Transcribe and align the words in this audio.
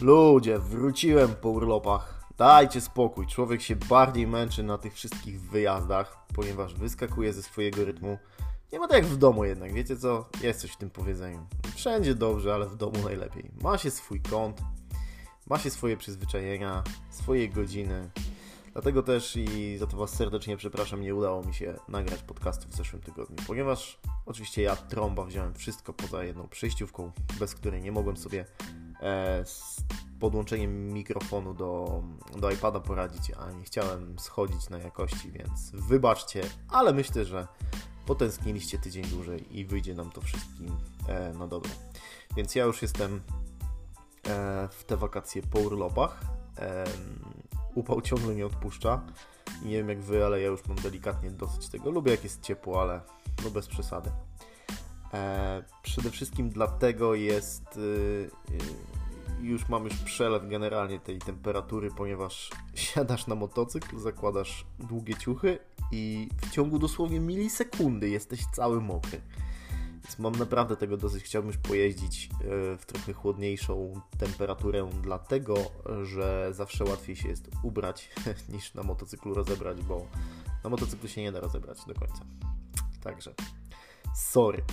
Ludzie, 0.00 0.58
wróciłem 0.58 1.34
po 1.34 1.48
urlopach. 1.48 2.24
Dajcie 2.36 2.80
spokój, 2.80 3.26
człowiek 3.26 3.62
się 3.62 3.76
bardziej 3.76 4.26
męczy 4.26 4.62
na 4.62 4.78
tych 4.78 4.94
wszystkich 4.94 5.40
wyjazdach, 5.40 6.26
ponieważ 6.34 6.74
wyskakuje 6.74 7.32
ze 7.32 7.42
swojego 7.42 7.84
rytmu. 7.84 8.18
Nie 8.72 8.78
ma 8.78 8.88
tak 8.88 9.02
jak 9.02 9.12
w 9.12 9.16
domu 9.16 9.44
jednak, 9.44 9.72
wiecie 9.72 9.96
co? 9.96 10.28
Jest 10.42 10.60
coś 10.60 10.70
w 10.70 10.76
tym 10.76 10.90
powiedzeniu. 10.90 11.46
Wszędzie 11.74 12.14
dobrze, 12.14 12.54
ale 12.54 12.66
w 12.66 12.76
domu 12.76 12.98
najlepiej. 13.04 13.50
Ma 13.62 13.78
się 13.78 13.90
swój 13.90 14.20
kąt, 14.20 14.60
ma 15.46 15.58
się 15.58 15.70
swoje 15.70 15.96
przyzwyczajenia, 15.96 16.82
swoje 17.10 17.48
godziny. 17.48 18.10
Dlatego 18.72 19.02
też 19.02 19.36
i 19.36 19.76
za 19.78 19.86
to 19.86 19.96
Was 19.96 20.10
serdecznie 20.10 20.56
przepraszam, 20.56 21.00
nie 21.00 21.14
udało 21.14 21.42
mi 21.42 21.54
się 21.54 21.74
nagrać 21.88 22.22
podcastu 22.22 22.68
w 22.68 22.74
zeszłym 22.74 23.02
tygodniu, 23.02 23.36
ponieważ 23.46 23.98
oczywiście 24.26 24.62
ja 24.62 24.76
trąba 24.76 25.24
wziąłem 25.24 25.54
wszystko 25.54 25.92
poza 25.92 26.24
jedną 26.24 26.48
przejściówką, 26.48 27.12
bez 27.38 27.54
której 27.54 27.82
nie 27.82 27.92
mogłem 27.92 28.16
sobie 28.16 28.44
z 29.44 29.76
podłączeniem 30.20 30.92
mikrofonu 30.92 31.54
do, 31.54 32.02
do 32.36 32.50
iPada 32.50 32.80
poradzić, 32.80 33.32
a 33.38 33.52
nie 33.52 33.64
chciałem 33.64 34.18
schodzić 34.18 34.70
na 34.70 34.78
jakości, 34.78 35.32
więc 35.32 35.70
wybaczcie, 35.70 36.42
ale 36.68 36.92
myślę, 36.92 37.24
że 37.24 37.46
potęskniliście 38.06 38.78
tydzień 38.78 39.04
dłużej 39.04 39.58
i 39.58 39.64
wyjdzie 39.64 39.94
nam 39.94 40.10
to 40.10 40.20
wszystkim 40.20 40.76
e, 41.08 41.32
na 41.32 41.46
dobre. 41.46 41.70
Więc 42.36 42.54
ja 42.54 42.64
już 42.64 42.82
jestem 42.82 43.20
e, 44.28 44.68
w 44.70 44.84
te 44.84 44.96
wakacje 44.96 45.42
po 45.42 45.58
urlopach. 45.58 46.20
E, 46.58 46.84
upał 47.74 48.00
ciągle 48.00 48.34
nie 48.34 48.46
odpuszcza. 48.46 49.02
Nie 49.64 49.76
wiem 49.76 49.88
jak 49.88 50.00
wy, 50.00 50.24
ale 50.24 50.40
ja 50.40 50.46
już 50.46 50.66
mam 50.66 50.76
delikatnie 50.76 51.30
dosyć 51.30 51.68
tego. 51.68 51.90
Lubię 51.90 52.10
jak 52.10 52.24
jest 52.24 52.42
ciepło, 52.42 52.82
ale 52.82 53.00
no 53.44 53.50
bez 53.50 53.66
przesady. 53.66 54.10
E, 55.14 55.62
przede 55.82 56.10
wszystkim 56.10 56.48
dlatego 56.48 57.14
jest. 57.14 57.76
Y, 57.76 57.80
y, 57.80 58.88
już 59.40 59.68
mam 59.68 59.84
już 59.84 59.94
przelew 59.94 60.48
generalnie 60.48 61.00
tej 61.00 61.18
temperatury, 61.18 61.90
ponieważ 61.96 62.50
siadasz 62.74 63.26
na 63.26 63.34
motocykl, 63.34 63.98
zakładasz 63.98 64.66
długie 64.78 65.14
ciuchy 65.14 65.58
i 65.92 66.28
w 66.36 66.50
ciągu 66.50 66.78
dosłownie 66.78 67.20
milisekundy 67.20 68.08
jesteś 68.08 68.40
cały 68.52 68.80
mokry. 68.80 69.20
Więc 70.04 70.18
mam 70.18 70.32
naprawdę 70.32 70.76
tego 70.76 70.96
dosyć. 70.96 71.24
Chciałbym 71.24 71.48
już 71.48 71.58
pojeździć 71.58 72.26
e, 72.26 72.76
w 72.76 72.86
trochę 72.86 73.12
chłodniejszą 73.12 74.00
temperaturę, 74.18 74.90
dlatego 75.02 75.54
że 76.02 76.48
zawsze 76.50 76.84
łatwiej 76.84 77.16
się 77.16 77.28
jest 77.28 77.50
ubrać 77.62 78.10
niż 78.52 78.74
na 78.74 78.82
motocyklu 78.82 79.34
rozebrać, 79.34 79.82
bo 79.82 80.06
na 80.64 80.70
motocyklu 80.70 81.08
się 81.08 81.22
nie 81.22 81.32
da 81.32 81.40
rozebrać 81.40 81.78
do 81.86 81.94
końca. 81.94 82.24
Także 83.02 83.34
sorry. 84.18 84.64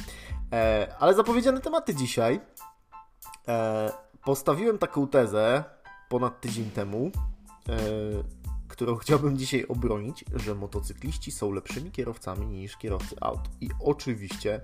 E, 0.54 0.88
ale 1.00 1.14
zapowiedziane 1.14 1.62
tematy 1.62 1.96
dzisiaj. 1.96 2.40
E, 3.48 3.92
postawiłem 4.24 4.78
taką 4.78 5.08
tezę 5.08 5.64
ponad 6.10 6.42
tydzień 6.42 6.72
temu, 6.72 7.12
e, 7.70 7.78
którą 8.68 8.96
chciałbym 9.04 9.38
dzisiaj 9.38 9.66
obronić, 9.70 10.26
że 10.34 10.56
motocykliści 10.56 11.32
są 11.32 11.52
lepszymi 11.52 11.92
kierowcami 11.92 12.46
niż 12.48 12.78
kierowcy 12.78 13.16
aut. 13.22 13.42
I 13.62 13.70
oczywiście 13.80 14.62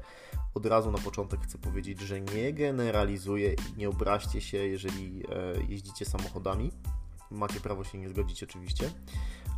od 0.53 0.65
razu 0.65 0.91
na 0.91 0.97
początek 0.97 1.41
chcę 1.41 1.57
powiedzieć, 1.57 1.99
że 1.99 2.21
nie 2.21 2.53
generalizuję 2.53 3.53
i 3.53 3.77
nie 3.77 3.89
obraźcie 3.89 4.41
się, 4.41 4.57
jeżeli 4.57 5.23
e, 5.29 5.63
jeździcie 5.69 6.05
samochodami. 6.05 6.71
Macie 7.31 7.59
prawo 7.59 7.83
się 7.83 7.97
nie 7.97 8.09
zgodzić 8.09 8.43
oczywiście, 8.43 8.91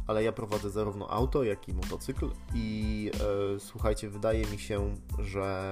ale 0.08 0.24
ja 0.24 0.32
prowadzę 0.32 0.70
zarówno 0.70 1.10
auto, 1.10 1.44
jak 1.44 1.68
i 1.68 1.74
motocykl 1.74 2.30
i 2.54 3.12
e, 3.56 3.60
słuchajcie, 3.60 4.10
wydaje 4.10 4.46
mi 4.46 4.60
się, 4.60 4.96
że 5.20 5.72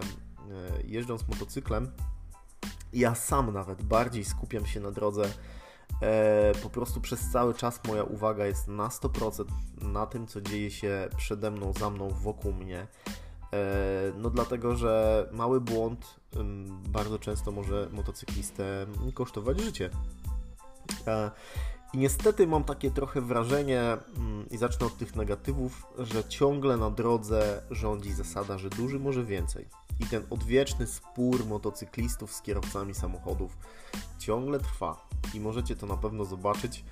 e, 0.51 0.83
jeżdżąc 0.83 1.27
motocyklem, 1.27 1.91
ja 2.93 3.15
sam 3.15 3.53
nawet 3.53 3.83
bardziej 3.83 4.25
skupiam 4.25 4.65
się 4.65 4.79
na 4.79 4.91
drodze. 4.91 5.23
E, 6.01 6.51
po 6.63 6.69
prostu 6.69 7.01
przez 7.01 7.29
cały 7.31 7.53
czas 7.53 7.79
moja 7.87 8.03
uwaga 8.03 8.45
jest 8.45 8.67
na 8.67 8.87
100% 8.87 9.45
na 9.81 10.05
tym, 10.05 10.27
co 10.27 10.41
dzieje 10.41 10.71
się 10.71 11.09
przede 11.17 11.51
mną, 11.51 11.73
za 11.73 11.89
mną, 11.89 12.09
wokół 12.09 12.53
mnie. 12.53 12.87
E, 13.53 13.67
no 14.17 14.29
dlatego, 14.29 14.75
że 14.75 15.27
mały 15.31 15.61
błąd 15.61 16.19
bardzo 16.89 17.19
często 17.19 17.51
może 17.51 17.89
motocyklistę 17.91 18.85
kosztować 19.13 19.59
życie. 19.59 19.89
I 21.93 21.97
niestety 21.97 22.47
mam 22.47 22.63
takie 22.63 22.91
trochę 22.91 23.21
wrażenie, 23.21 23.81
mm, 23.81 24.49
i 24.49 24.57
zacznę 24.57 24.87
od 24.87 24.97
tych 24.97 25.15
negatywów, 25.15 25.85
że 25.97 26.23
ciągle 26.23 26.77
na 26.77 26.89
drodze 26.89 27.63
rządzi 27.71 28.13
zasada, 28.13 28.57
że 28.57 28.69
duży 28.69 28.99
może 28.99 29.25
więcej. 29.25 29.65
I 29.99 30.05
ten 30.05 30.23
odwieczny 30.29 30.87
spór 30.87 31.45
motocyklistów 31.45 32.33
z 32.33 32.41
kierowcami 32.41 32.93
samochodów 32.93 33.57
ciągle 34.19 34.59
trwa. 34.59 35.07
I 35.33 35.39
możecie 35.39 35.75
to 35.75 35.87
na 35.87 35.97
pewno 35.97 36.25
zobaczyć 36.25 36.83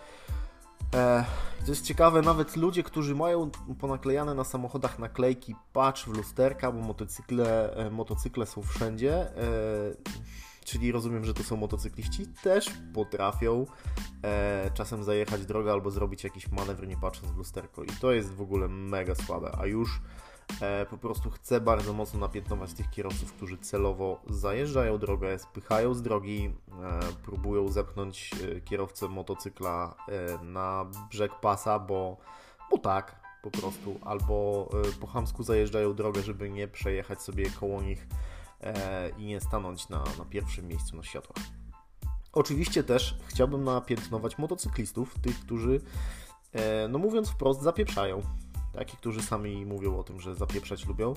to 1.66 1.72
jest 1.72 1.86
ciekawe, 1.86 2.22
nawet 2.22 2.56
ludzie, 2.56 2.84
którzy 2.84 3.16
mają 3.16 3.50
ponaklejane 3.80 4.34
na 4.34 4.44
samochodach 4.44 5.00
naklejki 5.00 5.56
patrz 5.74 6.06
w 6.06 6.08
lusterka, 6.08 6.72
bo 6.72 6.80
motocykle, 6.80 7.74
e, 7.74 7.90
motocykle 7.90 8.46
są 8.46 8.62
wszędzie, 8.62 9.14
e, 9.14 9.36
czyli 10.70 10.92
rozumiem, 10.92 11.26
że 11.26 11.34
to 11.34 11.44
są 11.44 11.58
motocykliści, 11.58 12.28
też 12.44 12.70
potrafią 12.94 13.66
e, 14.24 14.72
czasem 14.74 15.04
zajechać 15.04 15.46
drogę 15.46 15.72
albo 15.72 15.92
zrobić 15.92 16.24
jakiś 16.24 16.48
manewr 16.52 16.88
nie 16.88 16.98
patrząc 16.98 17.32
w 17.32 17.38
lusterko. 17.38 17.84
I 17.84 17.90
to 18.02 18.12
jest 18.12 18.34
w 18.34 18.42
ogóle 18.42 18.68
mega 18.68 19.16
słabe, 19.16 19.52
a 19.60 19.66
już 19.66 20.02
E, 20.62 20.86
po 20.86 20.98
prostu 20.98 21.30
chcę 21.30 21.62
bardzo 21.62 21.94
mocno 21.94 22.20
napiętnować 22.20 22.74
tych 22.74 22.90
kierowców, 22.90 23.34
którzy 23.34 23.58
celowo 23.58 24.22
zajeżdżają 24.30 24.98
drogę, 24.98 25.40
spychają 25.40 25.94
z 25.94 26.02
drogi, 26.02 26.54
e, 26.84 27.00
próbują 27.26 27.68
zepchnąć 27.68 28.32
e, 28.34 28.62
kierowcę 28.62 29.08
motocykla 29.08 29.96
na 30.44 30.86
brzeg 31.10 31.40
pasa, 31.40 31.80
bo, 31.80 32.18
bo 32.72 32.78
tak 32.78 33.20
po 33.44 33.52
prostu, 33.52 34.00
albo 34.02 34.70
po 35.02 35.08
chamsku 35.08 35.44
zajeżdżają 35.44 35.94
drogę, 35.94 36.22
żeby 36.22 36.50
nie 36.50 36.68
przejechać 36.68 37.22
sobie 37.22 37.50
koło 37.50 37.82
nich 37.82 38.08
i 39.18 39.26
nie 39.26 39.42
stanąć 39.42 39.90
na, 39.90 40.04
na 40.18 40.26
pierwszym 40.30 40.68
miejscu 40.68 40.98
na 40.98 41.04
światłach. 41.04 41.46
Oczywiście 42.34 42.84
też 42.84 43.18
chciałbym 43.26 43.64
napiętnować 43.64 44.38
motocyklistów, 44.38 45.16
tych, 45.22 45.40
którzy, 45.40 45.82
no 46.90 47.00
mówiąc 47.00 47.30
wprost, 47.30 47.62
zapieprzają 47.62 48.22
takich, 48.74 49.00
którzy 49.00 49.22
sami 49.22 49.66
mówią 49.66 50.00
o 50.00 50.04
tym, 50.04 50.20
że 50.20 50.36
zapieprzać 50.36 50.86
lubią. 50.86 51.14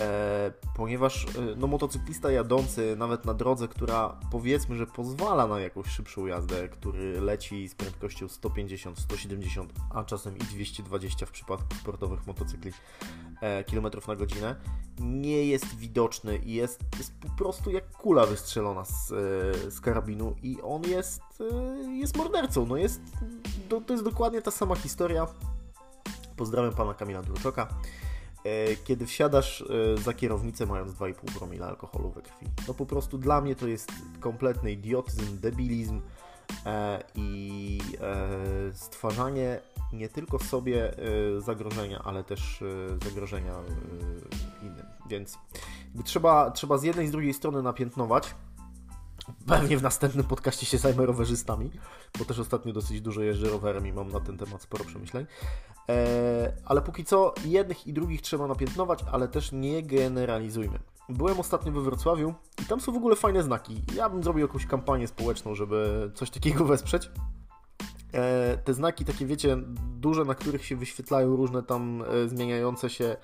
E, 0.00 0.52
ponieważ 0.74 1.24
e, 1.24 1.28
no, 1.56 1.66
motocyklista 1.66 2.30
jadący 2.30 2.96
nawet 2.96 3.24
na 3.24 3.34
drodze, 3.34 3.68
która 3.68 4.20
powiedzmy, 4.30 4.76
że 4.76 4.86
pozwala 4.86 5.46
na 5.46 5.60
jakąś 5.60 5.86
szybszą 5.86 6.26
jazdę, 6.26 6.68
który 6.68 7.20
leci 7.20 7.68
z 7.68 7.74
prędkością 7.74 8.28
150, 8.28 8.98
170, 8.98 9.72
a 9.94 10.04
czasem 10.04 10.36
i 10.36 10.38
220 10.38 11.26
w 11.26 11.30
przypadku 11.30 11.74
sportowych 11.74 12.26
motocykli 12.26 12.72
e, 13.40 13.64
kilometrów 13.64 14.08
na 14.08 14.16
godzinę, 14.16 14.56
nie 15.00 15.46
jest 15.46 15.76
widoczny 15.76 16.36
i 16.36 16.52
jest, 16.54 16.80
jest 16.98 17.12
po 17.20 17.28
prostu 17.28 17.70
jak 17.70 17.90
kula 17.90 18.26
wystrzelona 18.26 18.84
z, 18.84 19.08
z 19.74 19.80
karabinu 19.80 20.36
i 20.42 20.62
on 20.62 20.82
jest, 20.82 21.22
jest 21.88 22.16
mordercą. 22.16 22.66
No 22.66 22.76
jest, 22.76 23.00
to, 23.68 23.92
jest 23.92 24.04
dokładnie 24.04 24.42
ta 24.42 24.50
sama 24.50 24.76
historia 24.76 25.26
Pozdrawiam 26.36 26.72
pana 26.74 26.94
Kamila 26.94 27.22
Durczoka. 27.22 27.68
E, 28.46 28.76
kiedy 28.76 29.06
wsiadasz 29.06 29.64
e, 29.96 29.98
za 29.98 30.12
kierownicę 30.12 30.66
mając 30.66 30.92
2,5 30.92 31.38
promila 31.38 31.66
alkoholu 31.66 32.10
we 32.10 32.22
krwi. 32.22 32.46
No 32.68 32.74
po 32.74 32.86
prostu 32.86 33.18
dla 33.18 33.40
mnie 33.40 33.56
to 33.56 33.68
jest 33.68 33.92
kompletny 34.20 34.72
idiotyzm, 34.72 35.40
debilizm 35.40 36.00
e, 36.66 37.02
i 37.14 37.80
stwarzanie 38.72 39.60
nie 39.92 40.08
tylko 40.08 40.38
sobie 40.38 40.94
zagrożenia, 41.38 42.02
ale 42.04 42.24
też 42.24 42.64
zagrożenia 43.04 43.54
innym. 44.62 44.86
Więc 45.08 45.38
trzeba, 46.04 46.50
trzeba 46.50 46.78
z 46.78 46.82
jednej 46.82 47.04
i 47.04 47.08
z 47.08 47.12
drugiej 47.12 47.34
strony 47.34 47.62
napiętnować 47.62 48.34
Pewnie 49.46 49.78
w 49.78 49.82
następnym 49.82 50.24
podcaście 50.24 50.66
się 50.66 50.78
zajmę 50.78 51.06
rowerzystami, 51.06 51.70
bo 52.18 52.24
też 52.24 52.38
ostatnio 52.38 52.72
dosyć 52.72 53.00
dużo 53.00 53.22
jeżdżę 53.22 53.48
rowerem 53.48 53.86
i 53.86 53.92
mam 53.92 54.12
na 54.12 54.20
ten 54.20 54.38
temat 54.38 54.62
sporo 54.62 54.84
przemyśleń. 54.84 55.26
Eee, 55.88 56.52
ale 56.64 56.82
póki 56.82 57.04
co 57.04 57.34
jednych 57.44 57.86
i 57.86 57.92
drugich 57.92 58.22
trzeba 58.22 58.46
napiętnować, 58.46 59.04
ale 59.12 59.28
też 59.28 59.52
nie 59.52 59.82
generalizujmy. 59.82 60.78
Byłem 61.08 61.40
ostatnio 61.40 61.72
we 61.72 61.80
Wrocławiu 61.80 62.34
i 62.62 62.64
tam 62.64 62.80
są 62.80 62.92
w 62.92 62.96
ogóle 62.96 63.16
fajne 63.16 63.42
znaki. 63.42 63.82
Ja 63.94 64.08
bym 64.08 64.22
zrobił 64.22 64.46
jakąś 64.46 64.66
kampanię 64.66 65.06
społeczną, 65.06 65.54
żeby 65.54 66.10
coś 66.14 66.30
takiego 66.30 66.64
wesprzeć. 66.74 67.10
E, 68.12 68.56
te 68.56 68.74
znaki 68.74 69.04
takie, 69.04 69.26
wiecie, 69.26 69.56
duże, 69.96 70.24
na 70.24 70.34
których 70.34 70.64
się 70.64 70.76
wyświetlają 70.76 71.36
różne 71.36 71.62
tam 71.62 72.04
e, 72.08 72.28
zmieniające 72.28 72.90
się 72.90 73.16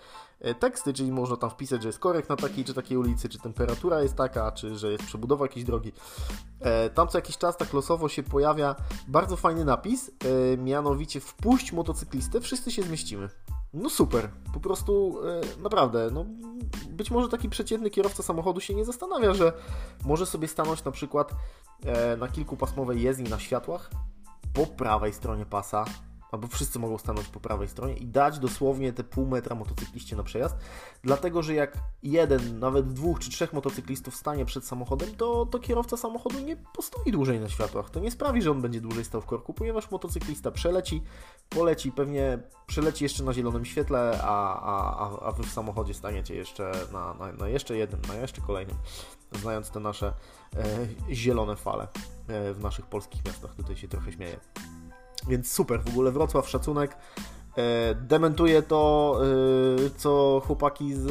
teksty, 0.59 0.93
czyli 0.93 1.13
można 1.13 1.37
tam 1.37 1.51
wpisać, 1.51 1.83
że 1.83 1.89
jest 1.89 1.99
korek 1.99 2.29
na 2.29 2.37
takiej 2.37 2.65
czy 2.65 2.75
takiej 2.75 2.97
ulicy, 2.97 3.29
czy 3.29 3.39
temperatura 3.39 4.03
jest 4.03 4.17
taka, 4.17 4.53
czy 4.53 4.79
że 4.79 4.93
jest 4.93 5.05
przebudowa 5.05 5.45
jakiejś 5.45 5.65
drogi. 5.65 5.93
Tam 6.95 7.09
co 7.09 7.19
jakiś 7.19 7.39
czas 7.39 7.57
tak 7.57 7.73
losowo 7.73 8.09
się 8.09 8.23
pojawia 8.23 8.77
bardzo 9.09 9.37
fajny 9.37 9.65
napis, 9.65 10.11
mianowicie 10.59 11.21
wpuść 11.21 11.73
motocyklistę, 11.73 12.41
wszyscy 12.41 12.71
się 12.71 12.83
zmieścimy. 12.83 13.29
No 13.75 13.91
super, 13.91 14.29
po 14.55 14.61
prostu 14.61 15.19
naprawdę, 15.63 16.11
no 16.13 16.25
być 16.91 17.11
może 17.11 17.29
taki 17.29 17.49
przeciętny 17.49 17.91
kierowca 17.91 18.23
samochodu 18.23 18.61
się 18.61 18.75
nie 18.75 18.85
zastanawia, 18.85 19.35
że 19.35 19.53
może 20.05 20.27
sobie 20.27 20.49
stanąć 20.49 20.85
na 20.85 20.91
przykład 20.91 21.33
e, 21.85 22.17
na 22.17 22.29
kilkupasmowej 22.29 23.03
jezdni 23.03 23.31
na 23.31 23.39
światłach 23.39 23.91
po 24.53 24.67
prawej 24.67 25.13
stronie 25.13 25.47
pasa, 25.47 25.85
albo 26.33 26.49
wszyscy 26.49 26.79
mogą 26.79 26.99
stanąć 26.99 27.29
po 27.29 27.41
prawej 27.41 27.69
stronie 27.69 27.95
i 27.95 28.07
dać 28.07 28.39
dosłownie 28.39 28.93
te 28.93 29.05
pół 29.05 29.27
metra 29.27 29.57
motocykliście 29.57 30.17
na 30.17 30.23
przejazd, 30.23 30.57
dlatego 31.03 31.43
że 31.43 31.55
jak 31.55 31.79
jeden, 32.03 32.59
nawet 32.59 32.93
dwóch 32.93 33.19
czy 33.19 33.31
trzech 33.31 33.53
motocyklistów 33.53 34.17
stanie 34.17 34.45
przed 34.45 34.67
samochodem, 34.67 35.15
to, 35.15 35.47
to 35.47 35.59
kierowca 35.59 35.97
samochodu 35.97 36.39
nie 36.39 36.57
postoi 36.57 37.13
dłużej 37.13 37.41
na 37.41 37.49
światłach. 37.49 37.91
To 37.91 38.01
nie 38.01 38.11
sprawi, 38.11 38.43
że 38.43 38.51
on 38.51 38.63
będzie 38.63 38.81
dłużej 38.81 39.05
stał 39.05 39.21
w 39.21 39.27
korku, 39.27 39.55
ponieważ 39.55 39.91
motocyklista 39.91 40.51
przeleci, 40.51 41.03
poleci, 41.49 41.93
pewnie 41.93 42.39
przeleci 42.67 43.05
jeszcze 43.05 43.25
na 43.25 43.33
zielonym 43.33 43.65
świetle, 43.65 44.21
a, 44.23 44.61
a, 44.63 45.19
a 45.23 45.33
wy 45.33 45.43
w 45.43 45.53
samochodzie 45.53 45.95
staniecie 45.95 46.35
jeszcze 46.35 46.73
na, 46.93 47.15
na, 47.15 47.33
na 47.33 47.49
jeszcze 47.49 47.77
jednym, 47.77 48.01
na 48.09 48.15
jeszcze 48.15 48.41
kolejnym, 48.41 48.77
znając 49.33 49.71
te 49.71 49.81
nasze 49.81 50.13
e, 50.57 51.15
zielone 51.15 51.57
fale 51.57 51.89
e, 52.29 52.53
w 52.53 52.61
naszych 52.63 52.87
polskich 52.87 53.25
miastach. 53.25 53.55
Tutaj 53.55 53.77
się 53.77 53.89
trochę 53.89 54.13
śmieję. 54.13 54.41
Więc 55.29 55.53
super, 55.53 55.83
w 55.83 55.89
ogóle 55.89 56.13
Wrocław, 56.13 56.49
szacunek. 56.49 56.97
E, 57.57 57.95
dementuje 57.95 58.63
to, 58.63 59.21
e, 59.87 59.91
co 59.97 60.43
chłopaki 60.47 60.95
z 60.95 61.07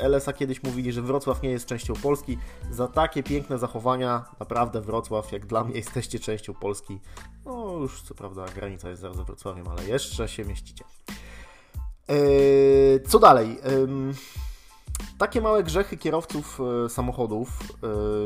e, 0.00 0.04
LS-a 0.08 0.32
kiedyś 0.32 0.62
mówili, 0.62 0.92
że 0.92 1.02
Wrocław 1.02 1.42
nie 1.42 1.50
jest 1.50 1.66
częścią 1.66 1.94
Polski. 1.94 2.38
Za 2.70 2.88
takie 2.88 3.22
piękne 3.22 3.58
zachowania, 3.58 4.24
naprawdę 4.40 4.80
Wrocław, 4.80 5.32
jak 5.32 5.46
dla 5.46 5.64
mnie, 5.64 5.76
jesteście 5.84 6.18
częścią 6.18 6.54
Polski. 6.54 7.00
No 7.44 7.72
już 7.80 8.02
co 8.02 8.14
prawda 8.14 8.46
granica 8.54 8.88
jest 8.88 9.02
zaraz 9.02 9.16
za 9.16 9.24
Wrocławiem, 9.24 9.68
ale 9.68 9.84
jeszcze 9.84 10.28
się 10.28 10.44
mieścicie. 10.44 10.84
Co 13.08 13.18
dalej? 13.18 13.58
Takie 15.18 15.40
małe 15.40 15.62
grzechy 15.62 15.96
kierowców 15.96 16.60
e, 16.84 16.88
samochodów 16.88 17.48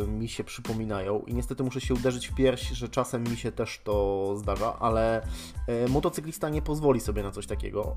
e, 0.03 0.07
mi 0.07 0.29
się 0.29 0.45
przypominają 0.45 1.23
i 1.27 1.35
niestety 1.35 1.63
muszę 1.63 1.81
się 1.81 1.95
uderzyć 1.95 2.29
w 2.29 2.35
pierś, 2.35 2.69
że 2.69 2.89
czasem 2.89 3.25
mi 3.25 3.37
się 3.37 3.53
też 3.53 3.81
to 3.85 4.35
zdarza, 4.37 4.79
ale 4.79 5.27
e, 5.67 5.89
motocyklista 5.89 6.49
nie 6.49 6.63
pozwoli 6.63 7.01
sobie 7.01 7.23
na 7.23 7.31
coś 7.31 7.47
takiego. 7.47 7.97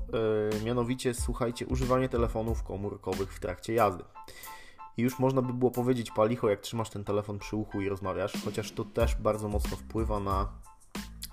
Mianowicie, 0.64 1.14
słuchajcie, 1.14 1.66
używanie 1.66 2.08
telefonów 2.08 2.62
komórkowych 2.62 3.32
w 3.32 3.40
trakcie 3.40 3.74
jazdy. 3.74 4.04
I 4.96 5.02
już 5.02 5.18
można 5.18 5.42
by 5.42 5.52
było 5.52 5.70
powiedzieć 5.70 6.10
palicho, 6.10 6.48
jak 6.48 6.60
trzymasz 6.60 6.90
ten 6.90 7.04
telefon 7.04 7.38
przy 7.38 7.56
uchu 7.56 7.80
i 7.80 7.88
rozmawiasz, 7.88 8.32
chociaż 8.44 8.72
to 8.72 8.84
też 8.84 9.14
bardzo 9.14 9.48
mocno 9.48 9.76
wpływa 9.76 10.20
na 10.20 10.48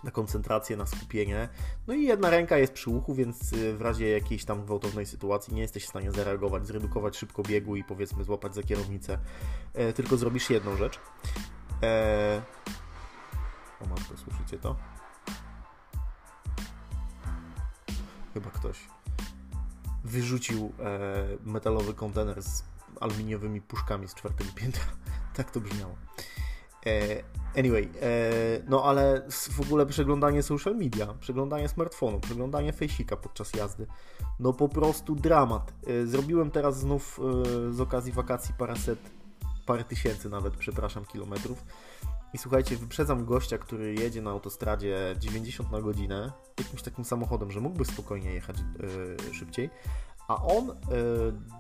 na 0.03 0.11
koncentrację, 0.11 0.77
na 0.77 0.85
skupienie. 0.85 1.49
No 1.87 1.93
i 1.93 2.03
jedna 2.03 2.29
ręka 2.29 2.57
jest 2.57 2.73
przy 2.73 2.89
uchu, 2.89 3.13
więc 3.13 3.53
y, 3.53 3.77
w 3.77 3.81
razie 3.81 4.09
jakiejś 4.09 4.45
tam 4.45 4.65
gwałtownej 4.65 5.05
sytuacji 5.05 5.53
nie 5.53 5.61
jesteś 5.61 5.85
w 5.85 5.89
stanie 5.89 6.11
zareagować, 6.11 6.67
zredukować 6.67 7.17
szybko 7.17 7.43
biegu 7.43 7.75
i 7.75 7.83
powiedzmy 7.83 8.23
złapać 8.23 8.55
za 8.55 8.63
kierownicę, 8.63 9.19
e, 9.73 9.93
tylko 9.93 10.17
zrobisz 10.17 10.49
jedną 10.49 10.77
rzecz. 10.77 10.99
E... 11.83 12.41
O 13.81 13.85
matko, 13.85 14.17
słyszycie 14.17 14.57
to? 14.57 14.75
Chyba 18.33 18.49
ktoś 18.49 18.77
wyrzucił 20.03 20.73
e, 20.79 21.27
metalowy 21.45 21.93
kontener 21.93 22.43
z 22.43 22.63
aluminiowymi 22.99 23.61
puszkami 23.61 24.07
z 24.07 24.15
czwartego 24.15 24.51
piętra. 24.55 24.83
tak 25.35 25.51
to 25.51 25.59
brzmiało. 25.59 25.95
E, 26.85 27.23
anyway, 27.59 27.89
e, 28.01 28.09
no 28.67 28.83
ale 28.83 29.21
w 29.51 29.61
ogóle 29.61 29.85
przeglądanie 29.85 30.43
social 30.43 30.75
media, 30.75 31.13
przeglądanie 31.19 31.69
smartfonu, 31.69 32.19
przeglądanie 32.19 32.73
fejsika 32.73 33.17
podczas 33.17 33.53
jazdy, 33.53 33.87
no 34.39 34.53
po 34.53 34.69
prostu 34.69 35.15
dramat. 35.15 35.73
E, 35.87 36.05
zrobiłem 36.05 36.51
teraz 36.51 36.79
znów 36.79 37.19
z 37.69 37.81
okazji 37.81 38.11
wakacji 38.11 38.53
paręset, 38.57 38.99
parę 39.65 39.83
tysięcy 39.83 40.29
nawet, 40.29 40.57
przepraszam, 40.57 41.05
kilometrów. 41.05 41.65
I 42.33 42.37
słuchajcie, 42.37 42.77
wyprzedzam 42.77 43.25
gościa, 43.25 43.57
który 43.57 43.93
jedzie 43.93 44.21
na 44.21 44.31
autostradzie 44.31 45.15
90 45.19 45.71
na 45.71 45.81
godzinę 45.81 46.31
jakimś 46.59 46.81
takim 46.81 47.05
samochodem, 47.05 47.51
że 47.51 47.59
mógłby 47.59 47.85
spokojnie 47.85 48.33
jechać 48.33 48.57
yy, 49.27 49.33
szybciej, 49.33 49.69
a 50.27 50.41
on 50.41 50.69
y, 50.69 50.73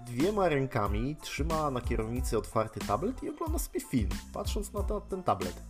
dwiema 0.05 0.49
rękami 0.49 1.15
trzyma 1.15 1.71
na 1.71 1.81
kierownicy 1.81 2.37
otwarty 2.37 2.79
tablet 2.79 3.23
i 3.23 3.29
ogląda 3.29 3.59
sobie 3.59 3.79
film, 3.79 4.09
patrząc 4.33 4.73
na 4.73 4.83
ta, 4.83 5.01
ten 5.01 5.23
tablet. 5.23 5.63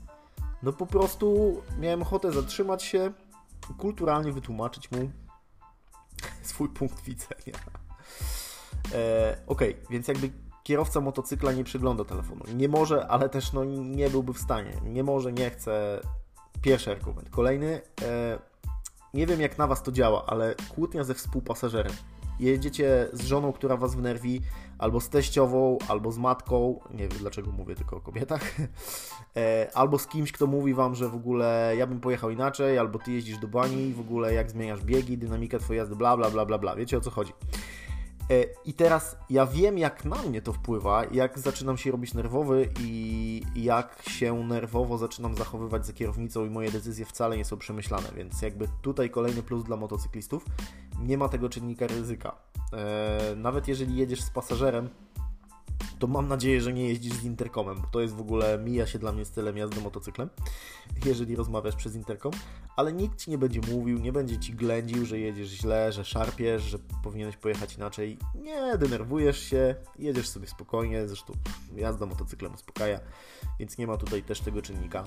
No 0.63 0.73
po 0.73 0.85
prostu 0.85 1.57
miałem 1.79 2.01
ochotę 2.01 2.31
zatrzymać 2.31 2.83
się, 2.83 3.11
kulturalnie 3.77 4.31
wytłumaczyć 4.31 4.91
mu 4.91 4.97
swój 6.41 6.69
punkt 6.69 7.03
widzenia. 7.03 7.59
E, 8.93 9.37
Okej, 9.47 9.73
okay, 9.75 9.85
więc 9.89 10.07
jakby 10.07 10.31
kierowca 10.63 11.01
motocykla 11.01 11.51
nie 11.51 11.63
przegląda 11.63 12.05
telefonu. 12.05 12.43
Nie 12.55 12.69
może, 12.69 13.07
ale 13.07 13.29
też 13.29 13.53
no, 13.53 13.63
nie 13.65 14.09
byłby 14.09 14.33
w 14.33 14.39
stanie. 14.39 14.71
Nie 14.83 15.03
może, 15.03 15.33
nie 15.33 15.49
chce. 15.49 16.01
Pierwszy 16.61 16.91
argument. 16.91 17.29
Kolejny. 17.29 17.81
E, 18.01 18.39
nie 19.13 19.27
wiem 19.27 19.41
jak 19.41 19.57
na 19.57 19.67
Was 19.67 19.83
to 19.83 19.91
działa, 19.91 20.25
ale 20.25 20.55
kłótnia 20.75 21.03
ze 21.03 21.13
współpasażerem 21.13 21.93
jedziecie 22.39 23.07
z 23.13 23.25
żoną, 23.25 23.53
która 23.53 23.77
was 23.77 23.95
wnerwi, 23.95 24.41
albo 24.77 25.01
z 25.01 25.09
teściową, 25.09 25.77
albo 25.87 26.11
z 26.11 26.17
matką, 26.17 26.79
nie 26.91 27.07
wiem 27.07 27.17
dlaczego 27.19 27.51
mówię 27.51 27.75
tylko 27.75 27.97
o 27.97 28.01
kobietach, 28.01 28.55
e, 29.37 29.67
albo 29.73 29.99
z 29.99 30.07
kimś, 30.07 30.31
kto 30.31 30.47
mówi 30.47 30.73
wam, 30.73 30.95
że 30.95 31.09
w 31.09 31.15
ogóle 31.15 31.73
ja 31.77 31.87
bym 31.87 31.99
pojechał 31.99 32.29
inaczej, 32.29 32.77
albo 32.77 32.99
ty 32.99 33.11
jeździsz 33.11 33.37
do 33.37 33.47
bani, 33.47 33.93
w 33.93 33.99
ogóle 33.99 34.33
jak 34.33 34.51
zmieniasz 34.51 34.81
biegi, 34.81 35.17
dynamikę 35.17 35.59
twojej 35.59 35.77
jazdy, 35.77 35.95
bla 35.95 36.17
bla 36.17 36.31
bla 36.31 36.45
bla 36.45 36.57
bla. 36.57 36.75
Wiecie 36.75 36.97
o 36.97 37.01
co 37.01 37.11
chodzi. 37.11 37.33
E, 38.33 38.45
I 38.65 38.73
teraz 38.73 39.17
ja 39.29 39.45
wiem, 39.45 39.77
jak 39.77 40.05
na 40.05 40.21
mnie 40.21 40.41
to 40.41 40.53
wpływa, 40.53 41.05
jak 41.11 41.39
zaczynam 41.39 41.77
się 41.77 41.91
robić 41.91 42.13
nerwowy 42.13 42.69
i 42.79 43.41
jak 43.55 44.03
się 44.09 44.43
nerwowo 44.43 44.97
zaczynam 44.97 45.35
zachowywać 45.35 45.85
za 45.85 45.93
kierownicą 45.93 46.45
i 46.45 46.49
moje 46.49 46.71
decyzje 46.71 47.05
wcale 47.05 47.37
nie 47.37 47.45
są 47.45 47.57
przemyślane, 47.57 48.09
więc 48.15 48.41
jakby 48.41 48.67
tutaj 48.81 49.09
kolejny 49.09 49.43
plus 49.43 49.63
dla 49.63 49.77
motocyklistów, 49.77 50.45
nie 50.99 51.17
ma 51.17 51.29
tego 51.29 51.49
czynnika 51.49 51.87
ryzyka. 51.87 52.35
E, 52.73 53.35
nawet 53.35 53.67
jeżeli 53.67 53.95
jedziesz 53.95 54.21
z 54.21 54.29
pasażerem, 54.29 54.89
to 55.99 56.07
mam 56.07 56.27
nadzieję, 56.27 56.61
że 56.61 56.73
nie 56.73 56.87
jeździsz 56.87 57.13
z 57.13 57.23
interkomem, 57.23 57.81
bo 57.81 57.87
to 57.87 58.01
jest 58.01 58.15
w 58.15 58.21
ogóle, 58.21 58.59
mija 58.59 58.87
się 58.87 58.99
dla 58.99 59.11
mnie 59.11 59.25
stylem 59.25 59.57
jazdy 59.57 59.81
motocyklem, 59.81 60.29
jeżeli 61.05 61.35
rozmawiasz 61.35 61.75
przez 61.75 61.95
interkom, 61.95 62.31
ale 62.75 62.93
nikt 62.93 63.19
ci 63.19 63.31
nie 63.31 63.37
będzie 63.37 63.61
mówił, 63.71 63.99
nie 63.99 64.11
będzie 64.11 64.39
ci 64.39 64.53
ględził, 64.53 65.05
że 65.05 65.19
jedziesz 65.19 65.49
źle, 65.49 65.91
że 65.91 66.05
szarpiesz, 66.05 66.63
że 66.63 66.79
powinieneś 67.03 67.37
pojechać 67.37 67.75
inaczej. 67.75 68.17
Nie, 68.35 68.77
denerwujesz 68.77 69.39
się, 69.39 69.75
jedziesz 69.99 70.29
sobie 70.29 70.47
spokojnie, 70.47 71.07
zresztą 71.07 71.33
jazda 71.75 72.05
motocyklem 72.05 72.53
uspokaja, 72.53 72.99
więc 73.59 73.77
nie 73.77 73.87
ma 73.87 73.97
tutaj 73.97 74.23
też 74.23 74.41
tego 74.41 74.61
czynnika, 74.61 75.03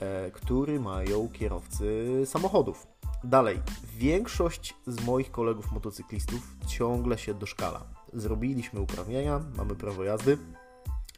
e, 0.00 0.30
który 0.30 0.80
mają 0.80 1.28
kierowcy 1.28 2.06
samochodów. 2.26 2.86
Dalej, 3.24 3.62
większość 3.96 4.74
z 4.86 5.04
moich 5.04 5.30
kolegów 5.30 5.72
motocyklistów 5.72 6.56
ciągle 6.66 7.18
się 7.18 7.34
doszkala 7.34 7.91
zrobiliśmy 8.12 8.80
uprawnienia, 8.80 9.40
mamy 9.56 9.74
prawo 9.74 10.04
jazdy 10.04 10.38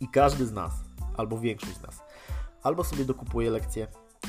i 0.01 0.09
każdy 0.09 0.47
z 0.47 0.53
nas, 0.53 0.73
albo 1.17 1.39
większość 1.39 1.77
z 1.77 1.83
nas, 1.83 2.03
albo 2.63 2.85
sobie 2.85 3.05
dokupuje 3.05 3.51
lekcje, 3.51 3.87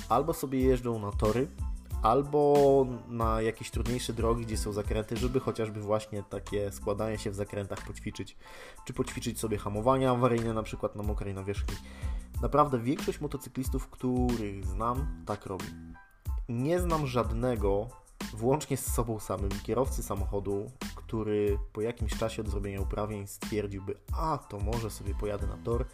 albo 0.09 0.33
sobie 0.33 0.59
jeżdżą 0.59 0.99
na 0.99 1.11
tory, 1.11 1.47
albo 2.01 2.85
na 3.07 3.41
jakieś 3.41 3.71
trudniejsze 3.71 4.13
drogi, 4.13 4.45
gdzie 4.45 4.57
są 4.57 4.73
zakręty, 4.73 5.17
żeby 5.17 5.39
chociażby 5.39 5.81
właśnie 5.81 6.23
takie 6.23 6.71
składanie 6.71 7.17
się 7.17 7.31
w 7.31 7.35
zakrętach 7.35 7.87
poćwiczyć, 7.87 8.37
czy 8.85 8.93
poćwiczyć 8.93 9.39
sobie 9.39 9.57
hamowania 9.57 10.11
awaryjne 10.11 10.53
na 10.53 10.63
przykład 10.63 10.95
na 10.95 11.03
mokrej 11.03 11.33
nawierzchni. 11.33 11.75
Naprawdę 12.41 12.79
większość 12.79 13.21
motocyklistów, 13.21 13.87
których 13.87 14.65
znam, 14.65 15.23
tak 15.25 15.45
robi. 15.45 15.65
Nie 16.49 16.79
znam 16.79 17.07
żadnego, 17.07 17.87
włącznie 18.33 18.77
z 18.77 18.93
sobą 18.93 19.19
samym, 19.19 19.49
kierowcy 19.63 20.03
samochodu, 20.03 20.71
który 20.95 21.59
po 21.73 21.81
jakimś 21.81 22.17
czasie 22.17 22.41
od 22.41 22.49
zrobienia 22.49 22.81
uprawnień 22.81 23.27
stwierdziłby, 23.27 23.97
a 24.13 24.37
to 24.37 24.59
może 24.59 24.89
sobie 24.91 25.15
pojadę 25.15 25.47
na 25.47 25.57
tor, 25.57 25.85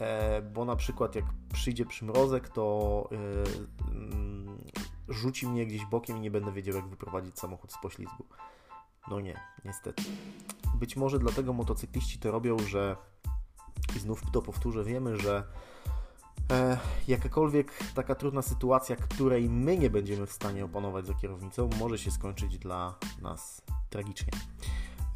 e, 0.00 0.42
bo 0.42 0.64
na 0.64 0.76
przykład 0.76 1.14
jak 1.14 1.24
przyjdzie 1.52 1.86
przymrozek, 1.86 2.48
to 2.48 3.08
e, 3.12 3.90
mm, 3.90 4.58
rzuci 5.08 5.46
mnie 5.46 5.66
gdzieś 5.66 5.84
bokiem 5.86 6.16
i 6.16 6.20
nie 6.20 6.30
będę 6.30 6.52
wiedział, 6.52 6.76
jak 6.76 6.88
wyprowadzić 6.88 7.38
samochód 7.38 7.72
z 7.72 7.78
poślizgu. 7.82 8.24
No 9.10 9.20
nie, 9.20 9.40
niestety. 9.64 10.02
Być 10.74 10.96
może 10.96 11.18
dlatego 11.18 11.52
motocykliści 11.52 12.18
to 12.18 12.30
robią, 12.30 12.58
że 12.58 12.96
i 13.96 13.98
znów 13.98 14.22
to 14.32 14.42
powtórzę, 14.42 14.84
wiemy, 14.84 15.16
że 15.16 15.44
e, 16.50 16.78
jakakolwiek 17.08 17.72
taka 17.94 18.14
trudna 18.14 18.42
sytuacja, 18.42 18.96
której 18.96 19.50
my 19.50 19.78
nie 19.78 19.90
będziemy 19.90 20.26
w 20.26 20.32
stanie 20.32 20.64
opanować 20.64 21.06
za 21.06 21.14
kierownicą, 21.14 21.70
może 21.78 21.98
się 21.98 22.10
skończyć 22.10 22.58
dla 22.58 22.94
nas 23.22 23.62
tragicznie. 23.90 24.32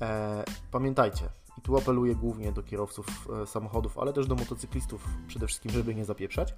E, 0.01 0.45
pamiętajcie, 0.71 1.29
i 1.59 1.61
tu 1.61 1.77
apeluję 1.77 2.15
głównie 2.15 2.53
do 2.53 2.63
kierowców 2.63 3.29
e, 3.43 3.47
samochodów, 3.47 3.99
ale 3.99 4.13
też 4.13 4.27
do 4.27 4.35
motocyklistów 4.35 5.05
przede 5.27 5.47
wszystkim, 5.47 5.71
żeby 5.71 5.95
nie 5.95 6.05
zapieprzać. 6.05 6.55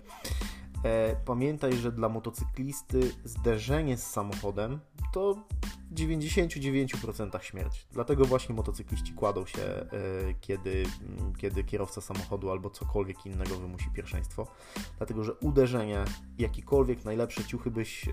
E, 0.85 1.17
pamiętaj, 1.25 1.73
że 1.73 1.93
dla 1.93 2.09
motocyklisty 2.09 3.13
zderzenie 3.25 3.97
z 3.97 4.07
samochodem 4.07 4.81
to 5.13 5.35
w 5.91 5.95
99% 5.95 7.41
śmierć. 7.41 7.87
Dlatego 7.93 8.25
właśnie 8.25 8.55
motocykliści 8.55 9.13
kładą 9.13 9.47
się, 9.47 9.63
e, 9.63 9.89
kiedy, 10.41 10.85
kiedy 11.39 11.65
kierowca 11.65 12.01
samochodu 12.01 12.51
albo 12.51 12.71
cokolwiek 12.71 13.27
innego 13.27 13.57
wymusi 13.57 13.91
pierwszeństwo. 13.91 14.47
Dlatego, 14.99 15.25
że 15.25 15.35
uderzenie, 15.35 16.05
jakikolwiek 16.39 17.05
najlepsze 17.05 17.45
ciuchy 17.45 17.71
byś 17.71 18.09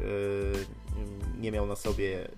nie 1.38 1.52
miał 1.52 1.68
na 1.68 1.76
sobie, 1.76 2.32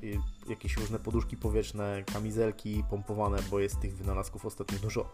jakieś 0.50 0.78
różne 0.78 1.00
poduszki 1.00 1.38
powietrzne, 1.38 2.04
kamizelki 2.14 2.84
pompowane, 2.90 3.38
bo 3.52 3.60
jest 3.60 3.80
tych 3.80 3.98
wynalazków 3.98 4.46
ostatnio 4.46 4.80
dużo, 4.80 5.12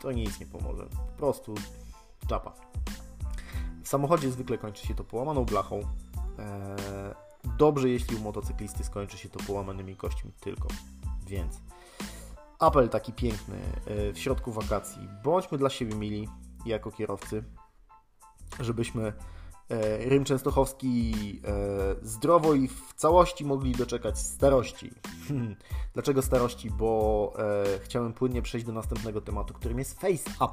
to 0.00 0.12
nic 0.12 0.40
nie 0.40 0.46
pomoże. 0.46 0.86
Po 0.86 1.18
prostu 1.18 1.54
czapa. 2.28 2.54
W 3.88 3.90
samochodzie 3.90 4.30
zwykle 4.30 4.58
kończy 4.58 4.86
się 4.86 4.94
to 4.94 5.04
połamaną 5.04 5.44
blachą. 5.44 5.76
Eee, 5.78 7.14
dobrze, 7.58 7.88
jeśli 7.88 8.16
u 8.16 8.20
motocyklisty 8.20 8.84
skończy 8.84 9.18
się 9.18 9.28
to 9.28 9.40
połamanymi 9.46 9.96
kośćmi 9.96 10.32
tylko. 10.40 10.68
Więc 11.26 11.60
apel 12.58 12.88
taki 12.88 13.12
piękny 13.12 13.56
e, 13.86 14.12
w 14.12 14.18
środku 14.18 14.52
wakacji. 14.52 15.08
Bądźmy 15.24 15.58
dla 15.58 15.70
siebie 15.70 15.94
mili 15.94 16.28
jako 16.66 16.90
kierowcy, 16.90 17.44
żebyśmy 18.60 19.06
e, 19.06 19.12
Rym 19.98 20.24
Częstochowski 20.24 21.14
e, 21.44 21.94
zdrowo 22.02 22.54
i 22.54 22.68
w 22.68 22.94
całości 22.94 23.44
mogli 23.44 23.72
doczekać 23.72 24.18
starości. 24.18 24.90
Dlaczego 25.94 26.22
starości? 26.22 26.70
Bo 26.70 27.32
chciałem 27.80 28.12
płynnie 28.12 28.42
przejść 28.42 28.66
do 28.66 28.72
następnego 28.72 29.20
tematu, 29.20 29.54
którym 29.54 29.78
jest 29.78 30.00
face 30.00 30.30
up 30.44 30.52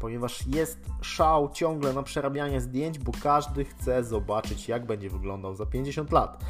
ponieważ 0.00 0.46
jest 0.46 0.78
szał 1.02 1.50
ciągle 1.52 1.92
na 1.92 2.02
przerabianie 2.02 2.60
zdjęć, 2.60 2.98
bo 2.98 3.12
każdy 3.22 3.64
chce 3.64 4.04
zobaczyć, 4.04 4.68
jak 4.68 4.86
będzie 4.86 5.10
wyglądał 5.10 5.54
za 5.54 5.66
50 5.66 6.12
lat. 6.12 6.44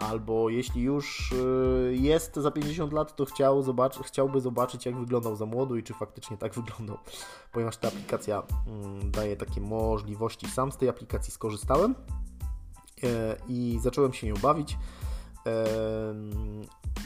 Albo 0.00 0.48
jeśli 0.48 0.82
już 0.82 1.32
y, 1.32 1.96
jest 2.00 2.36
za 2.36 2.50
50 2.50 2.92
lat, 2.92 3.16
to 3.16 3.24
chciał 3.24 3.64
chciałby 4.02 4.40
zobaczyć, 4.40 4.86
jak 4.86 4.96
wyglądał 4.96 5.36
za 5.36 5.46
młodu 5.46 5.76
i 5.76 5.82
czy 5.82 5.94
faktycznie 5.94 6.36
tak 6.36 6.54
wyglądał, 6.60 6.98
ponieważ 7.52 7.76
ta 7.76 7.88
aplikacja 7.88 8.42
mm, 8.66 9.10
daje 9.10 9.36
takie 9.36 9.60
możliwości. 9.60 10.48
Sam 10.48 10.72
z 10.72 10.76
tej 10.76 10.88
aplikacji 10.88 11.32
skorzystałem 11.32 11.94
e, 13.02 13.36
i 13.48 13.78
zacząłem 13.82 14.12
się 14.12 14.26
nią 14.26 14.34
bawić. 14.34 14.78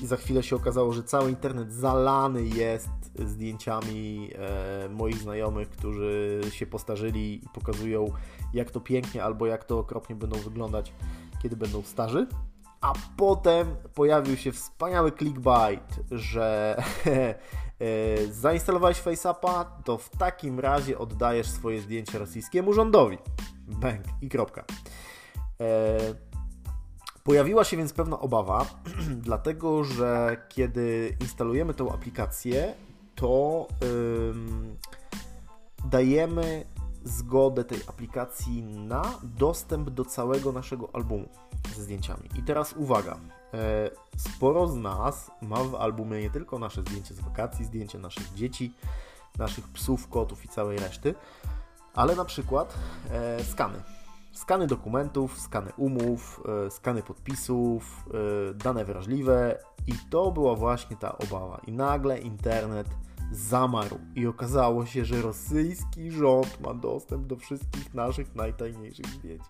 I 0.02 0.06
za 0.06 0.16
chwilę 0.16 0.42
się 0.42 0.56
okazało, 0.56 0.92
że 0.92 1.02
cały 1.02 1.30
internet 1.30 1.72
zalany 1.72 2.42
jest 2.42 2.88
zdjęciami 3.26 4.30
e, 4.34 4.88
moich 4.88 5.16
znajomych, 5.16 5.70
którzy 5.70 6.40
się 6.50 6.66
postarzyli 6.66 7.44
i 7.44 7.48
pokazują, 7.48 8.06
jak 8.54 8.70
to 8.70 8.80
pięknie 8.80 9.24
albo 9.24 9.46
jak 9.46 9.64
to 9.64 9.78
okropnie 9.78 10.16
będą 10.16 10.38
wyglądać, 10.38 10.92
kiedy 11.42 11.56
będą 11.56 11.82
starzy. 11.82 12.26
A 12.84 12.92
potem 13.16 13.76
pojawił 13.94 14.36
się 14.36 14.52
wspaniały 14.52 15.12
clickbait, 15.12 16.00
że 16.10 16.76
e, 17.80 18.26
zainstalowałeś 18.26 18.98
FaceAppa, 18.98 19.64
to 19.84 19.98
w 19.98 20.10
takim 20.10 20.60
razie 20.60 20.98
oddajesz 20.98 21.50
swoje 21.50 21.80
zdjęcie 21.80 22.18
rosyjskiemu 22.18 22.72
rządowi. 22.72 23.18
Bang 23.68 24.00
i 24.22 24.28
kropka. 24.28 24.64
E, 25.60 25.98
Pojawiła 27.22 27.64
się 27.64 27.76
więc 27.76 27.92
pewna 27.92 28.18
obawa, 28.18 28.66
dlatego 29.26 29.84
że 29.84 30.36
kiedy 30.48 31.16
instalujemy 31.20 31.74
tę 31.74 31.84
aplikację, 31.92 32.74
to 33.14 33.66
dajemy 35.84 36.64
zgodę 37.04 37.64
tej 37.64 37.78
aplikacji 37.86 38.62
na 38.62 39.02
dostęp 39.22 39.90
do 39.90 40.04
całego 40.04 40.52
naszego 40.52 40.88
albumu 40.92 41.28
ze 41.76 41.82
zdjęciami. 41.82 42.28
I 42.38 42.42
teraz 42.42 42.72
uwaga, 42.72 43.16
e, 43.54 43.90
sporo 44.16 44.66
z 44.68 44.76
nas 44.76 45.30
ma 45.42 45.56
w 45.56 45.74
albumie 45.74 46.20
nie 46.20 46.30
tylko 46.30 46.58
nasze 46.58 46.80
zdjęcie 46.80 47.14
z 47.14 47.20
wakacji, 47.20 47.64
zdjęcie 47.64 47.98
naszych 47.98 48.34
dzieci, 48.34 48.74
naszych 49.38 49.68
psów, 49.68 50.08
kotów 50.08 50.44
i 50.44 50.48
całej 50.48 50.78
reszty, 50.78 51.14
ale 51.94 52.16
na 52.16 52.24
przykład 52.24 52.74
e, 53.10 53.44
skany 53.44 53.82
skany 54.32 54.66
dokumentów, 54.66 55.40
skany 55.40 55.72
umów, 55.76 56.42
e, 56.66 56.70
skany 56.70 57.02
podpisów, 57.02 58.04
dane 58.54 58.84
wrażliwe 58.84 59.58
i 59.86 59.92
to 60.10 60.30
była 60.32 60.54
właśnie 60.54 60.96
ta 60.96 61.18
obawa. 61.18 61.60
I 61.66 61.72
nagle 61.72 62.18
internet 62.18 62.86
zamarł 63.34 63.98
i 64.14 64.26
okazało 64.26 64.86
się, 64.86 65.04
że 65.04 65.22
rosyjski 65.22 66.10
rząd 66.10 66.60
ma 66.60 66.74
dostęp 66.74 67.26
do 67.26 67.36
wszystkich 67.36 67.94
naszych 67.94 68.34
najtajniejszych 68.34 69.06
zdjęć. 69.06 69.42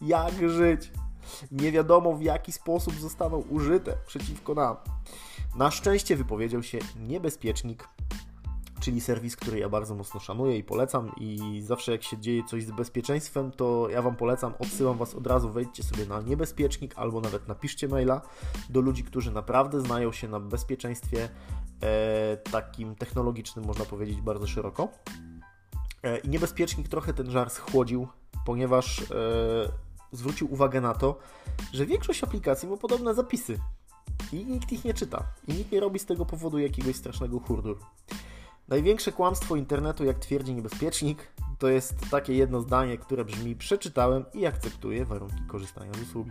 Jak 0.00 0.50
żyć? 0.50 0.92
Nie 1.50 1.72
wiadomo 1.72 2.14
w 2.14 2.22
jaki 2.22 2.52
sposób 2.52 2.94
zostaną 2.94 3.36
użyte 3.36 3.96
przeciwko 4.06 4.54
nam. 4.54 4.76
Na 5.56 5.70
szczęście 5.70 6.16
wypowiedział 6.16 6.62
się 6.62 6.78
niebezpiecznik 6.96 7.88
czyli 8.80 9.00
serwis, 9.00 9.36
który 9.36 9.58
ja 9.58 9.68
bardzo 9.68 9.94
mocno 9.94 10.20
szanuję 10.20 10.58
i 10.58 10.64
polecam 10.64 11.12
i 11.16 11.62
zawsze 11.66 11.92
jak 11.92 12.02
się 12.02 12.18
dzieje 12.18 12.44
coś 12.44 12.64
z 12.64 12.70
bezpieczeństwem, 12.70 13.50
to 13.52 13.88
ja 13.90 14.02
Wam 14.02 14.16
polecam, 14.16 14.54
odsyłam 14.58 14.98
Was 14.98 15.14
od 15.14 15.26
razu, 15.26 15.50
wejdźcie 15.50 15.82
sobie 15.82 16.06
na 16.06 16.20
niebezpiecznik 16.20 16.94
albo 16.96 17.20
nawet 17.20 17.48
napiszcie 17.48 17.88
maila 17.88 18.20
do 18.70 18.80
ludzi, 18.80 19.04
którzy 19.04 19.30
naprawdę 19.30 19.80
znają 19.80 20.12
się 20.12 20.28
na 20.28 20.40
bezpieczeństwie 20.40 21.28
e, 21.82 22.36
takim 22.36 22.94
technologicznym, 22.94 23.64
można 23.64 23.84
powiedzieć, 23.84 24.20
bardzo 24.20 24.46
szeroko. 24.46 24.88
E, 26.02 26.18
I 26.18 26.28
niebezpiecznik 26.28 26.88
trochę 26.88 27.14
ten 27.14 27.30
żar 27.30 27.50
schłodził, 27.50 28.08
ponieważ 28.44 29.00
e, 29.00 29.04
zwrócił 30.12 30.52
uwagę 30.52 30.80
na 30.80 30.94
to, 30.94 31.18
że 31.72 31.86
większość 31.86 32.24
aplikacji 32.24 32.68
ma 32.68 32.76
podobne 32.76 33.14
zapisy 33.14 33.58
i 34.32 34.44
nikt 34.44 34.72
ich 34.72 34.84
nie 34.84 34.94
czyta 34.94 35.24
i 35.48 35.54
nikt 35.54 35.72
nie 35.72 35.80
robi 35.80 35.98
z 35.98 36.06
tego 36.06 36.26
powodu 36.26 36.58
jakiegoś 36.58 36.96
strasznego 36.96 37.40
hurdur. 37.40 37.78
Największe 38.68 39.12
kłamstwo 39.12 39.56
internetu, 39.56 40.04
jak 40.04 40.18
twierdzi 40.18 40.54
niebezpiecznik, 40.54 41.32
to 41.58 41.68
jest 41.68 42.10
takie 42.10 42.34
jedno 42.34 42.60
zdanie, 42.60 42.98
które 42.98 43.24
brzmi: 43.24 43.56
Przeczytałem 43.56 44.24
i 44.34 44.46
akceptuję 44.46 45.04
warunki 45.04 45.42
korzystania 45.46 45.92
z 45.94 46.00
usługi. 46.02 46.30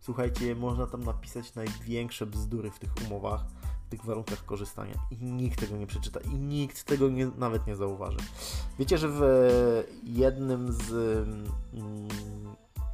Słuchajcie, 0.00 0.54
można 0.54 0.86
tam 0.86 1.04
napisać 1.04 1.54
największe 1.54 2.26
bzdury 2.26 2.70
w 2.70 2.78
tych 2.78 2.90
umowach, 3.06 3.44
w 3.86 3.90
tych 3.90 4.04
warunkach 4.04 4.44
korzystania 4.44 4.94
i 5.10 5.24
nikt 5.24 5.60
tego 5.60 5.76
nie 5.76 5.86
przeczyta 5.86 6.20
i 6.20 6.38
nikt 6.38 6.84
tego 6.84 7.08
nie, 7.08 7.26
nawet 7.26 7.66
nie 7.66 7.76
zauważy. 7.76 8.18
Wiecie, 8.78 8.98
że 8.98 9.08
w 9.08 9.22
jednym 10.04 10.72
z. 10.72 10.92
Mm, 11.74 12.08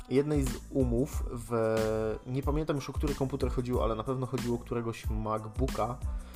jednej 0.09 0.45
z 0.45 0.51
umów, 0.71 1.25
w, 1.33 1.77
nie 2.27 2.43
pamiętam 2.43 2.77
już 2.77 2.91
o 2.91 2.93
który 2.93 3.15
komputer 3.15 3.51
chodziło, 3.51 3.85
ale 3.85 3.95
na 3.95 4.05
pewno 4.05 4.27
chodziło 4.27 4.57
o 4.57 4.59
któregoś 4.59 5.11
MacBooka, 5.11 5.99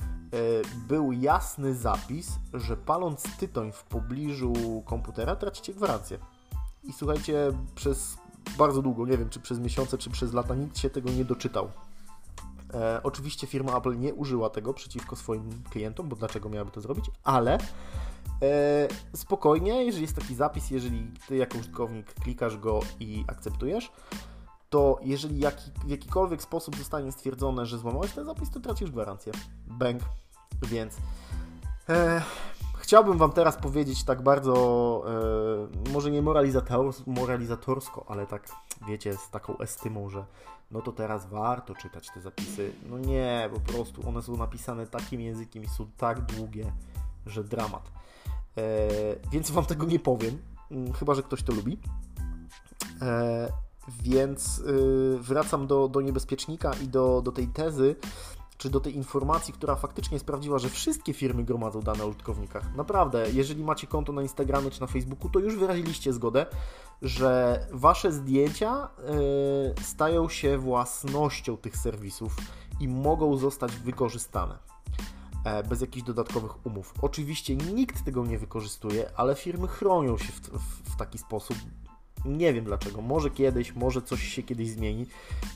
był 0.87 1.11
jasny 1.11 1.75
zapis, 1.75 2.31
że 2.53 2.77
paląc 2.77 3.37
tytoń 3.37 3.71
w 3.71 3.83
pobliżu 3.83 4.83
komputera 4.85 5.35
tracicie 5.35 5.73
gwarancję. 5.73 6.17
I 6.83 6.93
słuchajcie, 6.93 7.51
przez 7.75 8.17
bardzo 8.57 8.81
długo, 8.81 9.05
nie 9.05 9.17
wiem 9.17 9.29
czy 9.29 9.39
przez 9.39 9.59
miesiące, 9.59 9.97
czy 9.97 10.09
przez 10.09 10.33
lata, 10.33 10.55
nikt 10.55 10.77
się 10.77 10.89
tego 10.89 11.09
nie 11.09 11.25
doczytał. 11.25 11.71
E, 12.73 13.03
oczywiście 13.03 13.47
firma 13.47 13.77
Apple 13.77 13.99
nie 13.99 14.13
użyła 14.13 14.49
tego 14.49 14.73
przeciwko 14.73 15.15
swoim 15.15 15.63
klientom, 15.69 16.09
bo 16.09 16.15
dlaczego 16.15 16.49
miałaby 16.49 16.71
to 16.71 16.81
zrobić, 16.81 17.05
ale 17.23 17.57
e, 18.41 18.87
spokojnie, 19.15 19.85
jeżeli 19.85 20.01
jest 20.01 20.15
taki 20.15 20.35
zapis, 20.35 20.71
jeżeli 20.71 21.11
ty 21.27 21.35
jako 21.35 21.57
użytkownik 21.57 22.13
klikasz 22.13 22.57
go 22.57 22.79
i 22.99 23.23
akceptujesz, 23.27 23.91
to 24.71 24.99
jeżeli 25.01 25.39
jaki, 25.39 25.71
w 25.85 25.89
jakikolwiek 25.89 26.41
sposób 26.41 26.75
zostanie 26.75 27.11
stwierdzone, 27.11 27.65
że 27.65 27.77
złamałeś 27.77 28.11
ten 28.11 28.25
zapis, 28.25 28.49
to 28.49 28.59
tracisz 28.59 28.91
gwarancję. 28.91 29.33
Bang. 29.67 30.01
Więc 30.61 30.97
e, 31.89 32.21
chciałbym 32.77 33.17
Wam 33.17 33.31
teraz 33.31 33.57
powiedzieć 33.57 34.03
tak 34.03 34.21
bardzo, 34.21 35.03
e, 35.87 35.91
może 35.93 36.11
nie 36.11 36.21
moralizator, 36.21 36.93
moralizatorsko, 37.07 38.05
ale 38.07 38.27
tak, 38.27 38.49
wiecie, 38.87 39.17
z 39.17 39.29
taką 39.29 39.57
estymą, 39.57 40.09
że 40.09 40.25
no 40.71 40.81
to 40.81 40.91
teraz 40.91 41.25
warto 41.25 41.75
czytać 41.75 42.09
te 42.13 42.21
zapisy. 42.21 42.71
No 42.89 42.99
nie, 42.99 43.49
po 43.53 43.59
prostu 43.59 44.09
one 44.09 44.21
są 44.21 44.37
napisane 44.37 44.87
takim 44.87 45.21
językiem 45.21 45.63
i 45.63 45.67
są 45.67 45.87
tak 45.97 46.21
długie, 46.21 46.71
że 47.25 47.43
dramat. 47.43 47.91
E, 48.57 48.61
więc 49.31 49.51
Wam 49.51 49.65
tego 49.65 49.85
nie 49.85 49.99
powiem, 49.99 50.37
mm, 50.71 50.93
chyba 50.93 51.15
że 51.15 51.23
ktoś 51.23 51.43
to 51.43 51.53
lubi. 51.53 51.77
E, 53.01 53.70
więc 53.87 54.59
y, 54.59 55.17
wracam 55.19 55.67
do, 55.67 55.87
do 55.87 56.01
niebezpiecznika 56.01 56.71
i 56.83 56.87
do, 56.87 57.21
do 57.21 57.31
tej 57.31 57.47
tezy, 57.47 57.95
czy 58.57 58.69
do 58.69 58.79
tej 58.79 58.95
informacji, 58.95 59.53
która 59.53 59.75
faktycznie 59.75 60.19
sprawdziła, 60.19 60.59
że 60.59 60.69
wszystkie 60.69 61.13
firmy 61.13 61.43
gromadzą 61.43 61.81
dane 61.81 62.03
o 62.03 62.07
użytkownikach. 62.07 62.75
Naprawdę, 62.75 63.25
jeżeli 63.33 63.63
macie 63.63 63.87
konto 63.87 64.13
na 64.13 64.21
Instagramie 64.21 64.71
czy 64.71 64.81
na 64.81 64.87
Facebooku, 64.87 65.29
to 65.29 65.39
już 65.39 65.55
wyraziliście 65.55 66.13
zgodę, 66.13 66.45
że 67.01 67.59
wasze 67.71 68.11
zdjęcia 68.11 68.89
yy, 69.77 69.83
stają 69.83 70.29
się 70.29 70.57
własnością 70.57 71.57
tych 71.57 71.77
serwisów 71.77 72.37
i 72.79 72.87
mogą 72.87 73.37
zostać 73.37 73.71
wykorzystane. 73.71 74.57
e, 75.45 75.63
bez 75.63 75.81
jakichś 75.81 76.05
dodatkowych 76.05 76.65
umów. 76.65 76.93
Oczywiście 77.01 77.55
nikt 77.55 78.05
tego 78.05 78.25
nie 78.25 78.37
wykorzystuje, 78.37 79.11
ale 79.15 79.35
firmy 79.35 79.67
chronią 79.67 80.17
się 80.17 80.31
w, 80.33 80.39
w, 80.39 80.93
w 80.93 80.95
taki 80.95 81.17
sposób, 81.17 81.57
nie 82.25 82.53
wiem 82.53 82.65
dlaczego. 82.65 83.01
Może 83.01 83.29
kiedyś, 83.29 83.75
może 83.75 84.01
coś 84.01 84.23
się 84.23 84.43
kiedyś 84.43 84.69
zmieni. 84.69 85.05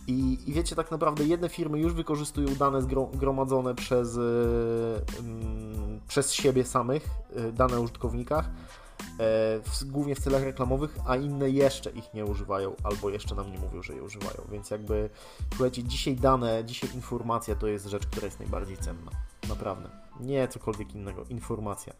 I, 0.07 0.37
i 0.47 0.53
wiecie, 0.53 0.75
tak 0.75 0.91
naprawdę 0.91 1.25
jedne 1.25 1.49
firmy 1.49 1.79
już 1.79 1.93
wykorzystują 1.93 2.55
dane 2.55 2.81
zgromadzone 3.13 3.75
przez, 3.75 4.15
yy, 4.15 4.21
yy, 4.23 5.99
przez 6.07 6.33
siebie 6.33 6.63
samych, 6.63 7.09
yy, 7.35 7.51
dane 7.51 7.77
o 7.77 7.81
użytkownikach, 7.81 8.49
w, 9.63 9.83
głównie 9.83 10.15
w 10.15 10.19
celach 10.19 10.43
reklamowych, 10.43 10.97
a 11.07 11.15
inne 11.15 11.49
jeszcze 11.49 11.89
ich 11.89 12.13
nie 12.13 12.25
używają, 12.25 12.75
albo 12.83 13.09
jeszcze 13.09 13.35
nam 13.35 13.51
nie 13.51 13.59
mówią, 13.59 13.83
że 13.83 13.93
je 13.93 14.03
używają. 14.03 14.41
Więc 14.51 14.71
jakby, 14.71 15.09
słuchajcie, 15.49 15.83
dzisiaj 15.83 16.15
dane, 16.15 16.63
dzisiaj 16.65 16.89
informacja 16.93 17.55
to 17.55 17.67
jest 17.67 17.85
rzecz, 17.85 18.05
która 18.07 18.25
jest 18.25 18.39
najbardziej 18.39 18.77
cenna. 18.77 19.11
Naprawdę. 19.49 19.89
Nie 20.19 20.47
cokolwiek 20.47 20.95
innego. 20.95 21.25
Informacja. 21.29 21.93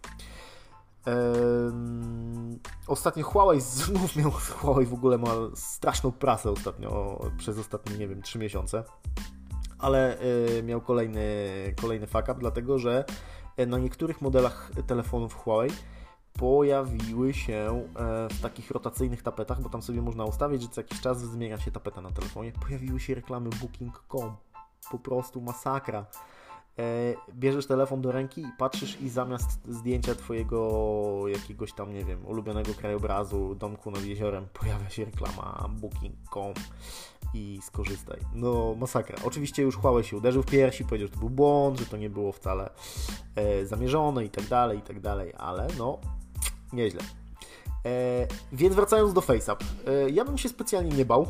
Ostatnio 2.88 3.24
Huawei 3.24 3.62
znów 3.62 4.16
miał, 4.18 4.32
Huawei 4.32 4.86
w 4.86 4.94
ogóle 4.94 5.18
ma 5.18 5.32
straszną 5.56 6.12
prasę 6.12 6.52
ostatnio, 6.52 7.22
przez 7.38 7.60
ostatnie, 7.60 7.98
nie 7.98 8.08
wiem, 8.08 8.22
3 8.22 8.40
miesiące, 8.40 8.84
ale 9.80 10.18
yy, 10.56 10.64
miał 10.64 10.82
kolejny, 10.82 11.24
kolejny 11.82 12.08
fuck 12.08 12.24
up, 12.24 12.36
dlatego 12.40 12.80
że 12.80 13.06
e, 13.58 13.66
na 13.66 13.78
niektórych 13.78 14.22
modelach 14.22 14.72
telefonów 14.88 15.36
Huawei 15.36 15.72
pojawiły 16.40 17.34
się 17.34 17.88
e, 17.96 18.28
w 18.30 18.42
takich 18.42 18.72
rotacyjnych 18.72 19.24
tapetach, 19.24 19.62
bo 19.62 19.70
tam 19.70 19.82
sobie 19.82 20.02
można 20.02 20.26
ustawić, 20.26 20.62
że 20.62 20.68
co 20.68 20.82
jakiś 20.82 21.02
czas 21.02 21.20
zmienia 21.22 21.60
się 21.60 21.72
tapeta 21.72 22.02
na 22.02 22.12
telefonie, 22.12 22.52
pojawiły 22.52 23.00
się 23.00 23.16
reklamy 23.16 23.50
Booking.com. 23.50 24.36
Po 24.92 25.00
prostu 25.00 25.42
masakra. 25.42 26.06
E, 26.80 27.16
bierzesz 27.34 27.68
telefon 27.68 28.02
do 28.02 28.12
ręki 28.12 28.42
i 28.42 28.52
patrzysz 28.58 29.02
i 29.02 29.10
zamiast 29.10 29.60
zdjęcia 29.68 30.16
twojego 30.16 31.28
jakiegoś 31.28 31.74
tam, 31.74 31.94
nie 31.94 32.06
wiem, 32.06 32.26
ulubionego 32.26 32.74
krajobrazu, 32.74 33.56
domku 33.56 33.92
nad 33.92 34.04
jeziorem, 34.04 34.48
pojawia 34.54 34.90
się 34.90 35.06
reklama 35.06 35.70
booking.com 35.70 36.54
i 37.34 37.60
skorzystaj. 37.64 38.20
No, 38.34 38.76
masakra. 38.80 39.18
Oczywiście 39.24 39.64
już 39.64 39.78
Huawei 39.78 40.04
się 40.04 40.18
uderzył 40.18 40.44
w 40.44 40.46
piersi, 40.46 40.86
powiedział, 40.86 41.08
że 41.08 41.14
to 41.14 41.20
był 41.20 41.30
błąd, 41.30 41.80
że 41.80 41.86
to 41.86 41.98
nie 41.98 42.10
było 42.10 42.32
wcale 42.32 42.70
e, 43.36 43.66
zamierzone 43.66 44.26
i 44.26 44.30
tak 44.30 44.46
dalej, 44.48 44.80
i 44.80 44.82
tak 44.82 45.00
dalej, 45.00 45.34
ale 45.38 45.68
no, 45.78 46.00
nieźle. 46.74 47.02
E, 47.86 48.28
więc 48.52 48.76
wracając 48.76 49.14
do 49.14 49.22
FaceApp, 49.22 49.64
e, 49.88 50.10
ja 50.10 50.26
bym 50.26 50.38
się 50.38 50.50
specjalnie 50.50 50.98
nie 50.98 51.06
bał, 51.06 51.28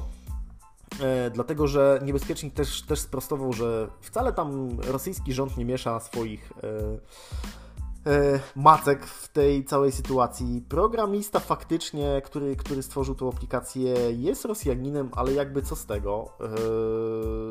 dlatego 1.33 1.67
że 1.67 1.99
niebezpiecznik 2.03 2.53
też, 2.53 2.81
też 2.81 2.99
sprostował, 2.99 3.53
że 3.53 3.87
wcale 4.01 4.33
tam 4.33 4.79
rosyjski 4.79 5.33
rząd 5.33 5.57
nie 5.57 5.65
miesza 5.65 5.99
swoich 5.99 6.53
e, 6.63 8.11
e, 8.11 8.39
macek 8.55 9.05
w 9.05 9.27
tej 9.27 9.65
całej 9.65 9.91
sytuacji. 9.91 10.65
Programista 10.69 11.39
faktycznie, 11.39 12.21
który, 12.25 12.55
który 12.55 12.83
stworzył 12.83 13.15
tą 13.15 13.29
aplikację, 13.29 13.93
jest 14.11 14.45
Rosjaninem, 14.45 15.09
ale 15.15 15.33
jakby 15.33 15.61
co 15.61 15.75
z 15.75 15.85
tego? 15.85 16.29
E, 16.41 16.45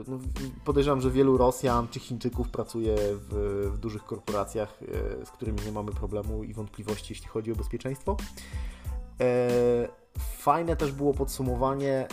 no, 0.08 0.18
podejrzewam, 0.64 1.00
że 1.00 1.10
wielu 1.10 1.36
Rosjan 1.36 1.88
czy 1.88 2.00
Chińczyków 2.00 2.48
pracuje 2.48 2.96
w, 2.98 3.68
w 3.74 3.78
dużych 3.78 4.04
korporacjach, 4.04 4.78
z 5.24 5.30
którymi 5.30 5.58
nie 5.66 5.72
mamy 5.72 5.92
problemu 5.92 6.44
i 6.44 6.54
wątpliwości, 6.54 7.12
jeśli 7.12 7.28
chodzi 7.28 7.52
o 7.52 7.56
bezpieczeństwo. 7.56 8.16
Fajne 10.18 10.76
też 10.76 10.92
było 10.92 11.14
podsumowanie, 11.14 12.06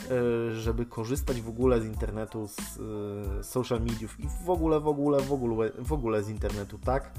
e, 0.52 0.56
żeby 0.56 0.86
korzystać 0.86 1.42
w 1.42 1.50
ogóle 1.50 1.82
z 1.82 1.86
internetu, 1.86 2.48
z 2.48 2.60
e, 3.40 3.44
social 3.44 3.82
mediów 3.82 4.20
i 4.20 4.28
w 4.46 4.50
ogóle, 4.50 4.80
w 4.80 4.88
ogóle, 4.88 5.20
w 5.22 5.34
ogóle, 5.34 5.72
w 5.80 5.94
ogóle 5.94 6.24
z 6.24 6.30
internetu, 6.30 6.78
tak? 6.78 7.12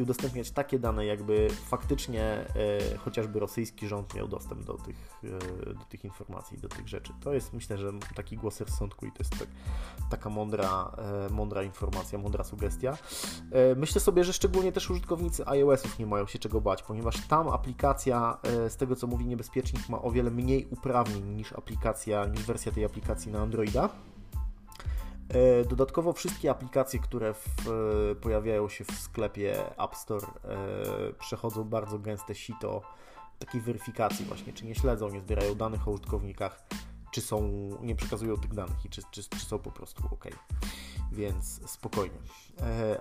I 0.00 0.02
udostępniać 0.02 0.50
takie 0.50 0.78
dane, 0.78 1.06
jakby 1.06 1.48
faktycznie 1.50 2.22
e, 2.24 2.46
chociażby 2.96 3.40
rosyjski 3.40 3.88
rząd 3.88 4.14
miał 4.14 4.28
dostęp 4.28 4.64
do 4.64 4.74
tych, 4.74 5.20
e, 5.24 5.74
do 5.74 5.84
tych 5.84 6.04
informacji, 6.04 6.58
do 6.58 6.68
tych 6.68 6.88
rzeczy. 6.88 7.12
To 7.20 7.32
jest 7.32 7.52
myślę, 7.52 7.78
że 7.78 7.92
taki 8.14 8.36
głos 8.36 8.60
rozsądku 8.60 9.06
i 9.06 9.12
to 9.12 9.18
jest 9.18 9.38
tak, 9.38 9.48
taka 10.10 10.30
mądra, 10.30 10.92
e, 11.28 11.32
mądra 11.32 11.62
informacja, 11.62 12.18
mądra 12.18 12.44
sugestia. 12.44 12.98
Myślę 13.76 14.00
sobie, 14.00 14.24
że 14.24 14.32
szczególnie 14.32 14.72
też 14.72 14.90
użytkownicy 14.90 15.48
iOS-ów 15.48 15.98
nie 15.98 16.06
mają 16.06 16.26
się 16.26 16.38
czego 16.38 16.60
bać, 16.60 16.82
ponieważ 16.82 17.26
tam 17.26 17.48
aplikacja, 17.48 18.38
z 18.68 18.76
tego 18.76 18.96
co 18.96 19.06
mówi 19.06 19.26
niebezpiecznik, 19.26 19.88
ma 19.88 20.02
o 20.02 20.10
wiele 20.10 20.30
mniej 20.30 20.66
uprawnień 20.70 21.24
niż 21.24 21.52
aplikacja, 21.52 22.26
niż 22.26 22.42
wersja 22.42 22.72
tej 22.72 22.84
aplikacji 22.84 23.32
na 23.32 23.40
Androida. 23.40 23.88
E, 25.30 25.64
dodatkowo 25.64 26.12
wszystkie 26.12 26.50
aplikacje, 26.50 27.00
które 27.00 27.34
w, 27.34 27.46
e, 28.10 28.14
pojawiają 28.14 28.68
się 28.68 28.84
w 28.84 28.92
sklepie 28.92 29.78
App 29.84 29.96
Store 29.96 30.26
e, 30.26 31.12
przechodzą 31.18 31.64
bardzo 31.64 31.98
gęste 31.98 32.34
sito 32.34 32.82
takiej 33.38 33.60
weryfikacji 33.60 34.24
właśnie, 34.24 34.52
czy 34.52 34.66
nie 34.66 34.74
śledzą, 34.74 35.08
nie 35.08 35.20
zbierają 35.20 35.54
danych 35.54 35.88
o 35.88 35.90
użytkownikach, 35.90 36.64
czy 37.12 37.20
są, 37.20 37.42
nie 37.82 37.94
przekazują 37.94 38.36
tych 38.36 38.54
danych 38.54 38.84
i 38.84 38.88
czy, 38.88 39.02
czy, 39.10 39.22
czy 39.22 39.40
są 39.40 39.58
po 39.58 39.70
prostu 39.70 40.02
ok. 40.10 40.24
Więc 41.12 41.70
spokojnie. 41.70 42.18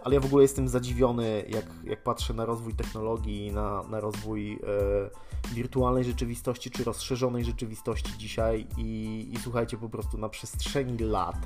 Ale 0.03 0.15
ja 0.15 0.21
w 0.21 0.25
ogóle 0.25 0.43
jestem 0.43 0.67
zadziwiony, 0.67 1.45
jak, 1.49 1.65
jak 1.83 2.03
patrzę 2.03 2.33
na 2.33 2.45
rozwój 2.45 2.75
technologii, 2.75 3.51
na, 3.51 3.83
na 3.83 3.99
rozwój 3.99 4.53
e, 4.53 4.59
wirtualnej 5.53 6.03
rzeczywistości, 6.03 6.71
czy 6.71 6.83
rozszerzonej 6.83 7.45
rzeczywistości 7.45 8.17
dzisiaj 8.17 8.67
i, 8.77 9.29
i 9.33 9.37
słuchajcie, 9.39 9.77
po 9.77 9.89
prostu 9.89 10.17
na 10.17 10.29
przestrzeni 10.29 10.97
lat 10.97 11.37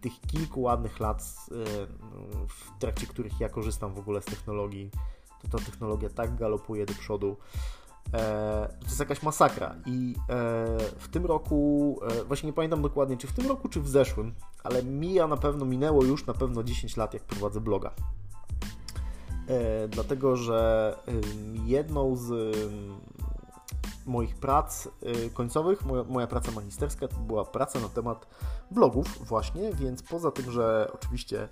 tych 0.00 0.20
kilku 0.20 0.62
ładnych 0.62 1.00
lat, 1.00 1.22
e, 1.22 1.54
w 2.48 2.78
trakcie 2.78 3.06
których 3.06 3.40
ja 3.40 3.48
korzystam 3.48 3.94
w 3.94 3.98
ogóle 3.98 4.22
z 4.22 4.24
technologii, 4.24 4.90
to 5.42 5.58
ta 5.58 5.64
technologia 5.64 6.08
tak 6.10 6.36
galopuje 6.36 6.86
do 6.86 6.94
przodu. 6.94 7.36
E, 8.14 8.68
to 8.80 8.86
jest 8.86 9.00
jakaś 9.00 9.22
masakra. 9.22 9.74
I 9.86 10.14
w 10.98 11.08
tym 11.08 11.26
roku, 11.26 12.00
właśnie 12.26 12.46
nie 12.46 12.52
pamiętam 12.52 12.82
dokładnie, 12.82 13.16
czy 13.16 13.26
w 13.26 13.32
tym 13.32 13.46
roku, 13.46 13.68
czy 13.68 13.80
w 13.80 13.88
zeszłym, 13.88 14.34
ale 14.64 14.82
mija 14.82 15.26
na 15.26 15.36
pewno, 15.36 15.64
minęło 15.64 16.04
już 16.04 16.26
na 16.26 16.34
pewno 16.34 16.62
10 16.62 16.96
lat, 16.96 17.14
jak 17.14 17.22
prowadzę 17.22 17.60
bloga. 17.60 17.90
Dlatego, 19.88 20.36
że 20.36 20.96
jedną 21.64 22.16
z 22.16 22.56
moich 24.06 24.34
prac 24.34 24.86
y, 24.86 25.30
końcowych, 25.30 25.86
moja, 25.86 26.04
moja 26.04 26.26
praca 26.26 26.52
magisterska 26.52 27.08
to 27.08 27.16
była 27.16 27.44
praca 27.44 27.80
na 27.80 27.88
temat 27.88 28.26
blogów 28.70 29.28
właśnie, 29.28 29.72
więc 29.72 30.02
poza 30.02 30.30
tym, 30.30 30.50
że 30.50 30.90
oczywiście 30.94 31.48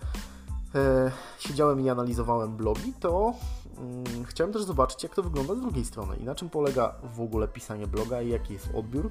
e, 0.74 1.10
siedziałem 1.38 1.80
i 1.80 1.88
analizowałem 1.88 2.56
blogi, 2.56 2.92
to 3.00 3.34
mm, 3.78 4.24
chciałem 4.24 4.52
też 4.52 4.62
zobaczyć, 4.62 5.02
jak 5.02 5.14
to 5.14 5.22
wygląda 5.22 5.54
z 5.54 5.60
drugiej 5.60 5.84
strony 5.84 6.16
i 6.16 6.24
na 6.24 6.34
czym 6.34 6.50
polega 6.50 6.94
w 7.14 7.20
ogóle 7.20 7.48
pisanie 7.48 7.86
bloga 7.86 8.22
i 8.22 8.28
jaki 8.28 8.52
jest 8.52 8.68
odbiór. 8.74 9.10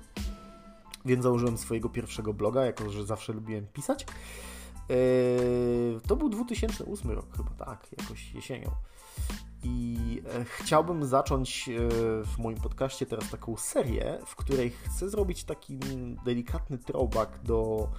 Więc 1.06 1.24
założyłem 1.24 1.58
swojego 1.58 1.90
pierwszego 1.90 2.34
bloga, 2.34 2.66
jako 2.66 2.90
że 2.90 3.06
zawsze 3.06 3.34
lubiłem 3.34 3.68
pisać. 3.68 4.06
E, 4.90 4.96
to 6.08 6.16
był 6.16 6.30
2008 6.30 7.12
rok 7.12 7.26
chyba, 7.38 7.66
tak, 7.66 7.88
jakoś 8.02 8.34
jesienią. 8.34 8.72
I 9.65 10.21
e, 10.25 10.45
chciałbym 10.45 11.06
zacząć 11.06 11.69
e, 11.69 11.71
w 12.23 12.38
moim 12.38 12.58
podcaście 12.58 13.06
teraz 13.06 13.30
taką 13.30 13.58
serię, 13.58 14.19
w 14.25 14.36
której 14.36 14.69
chcę 14.69 15.10
zrobić 15.10 15.43
taki 15.43 15.80
delikatny 16.25 16.78
throwback 16.78 17.39
do 17.39 17.89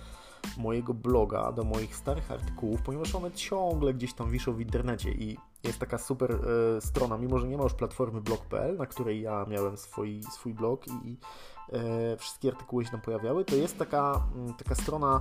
mojego 0.57 0.95
bloga, 0.95 1.53
do 1.53 1.65
moich 1.65 1.97
starych 1.97 2.33
artykułów, 2.33 2.83
ponieważ 2.83 3.15
one 3.15 3.33
ciągle 3.33 3.95
gdzieś 3.95 4.15
tam 4.15 4.31
wiszą 4.31 4.53
w 4.53 4.61
internecie 4.61 5.11
i 5.11 5.39
jest 5.65 5.79
taka 5.79 5.99
super 5.99 6.33
e, 6.33 6.37
strona, 6.81 7.19
mimo 7.19 7.39
że 7.39 7.49
nie 7.49 7.57
ma 7.57 7.63
już 7.63 7.75
platformy 7.75 8.21
blog.pl, 8.21 8.77
na 8.77 8.87
której 8.87 9.23
ja 9.23 9.47
miałem 9.49 9.77
swój, 9.77 10.23
swój 10.23 10.55
blog 10.55 10.87
i 11.05 11.19
wszystkie 12.19 12.49
artykuły 12.49 12.85
się 12.85 12.91
tam 12.91 13.01
pojawiały, 13.01 13.45
to 13.45 13.57
jest 13.57 13.79
taka, 13.79 14.27
taka 14.59 14.75
strona 14.75 15.21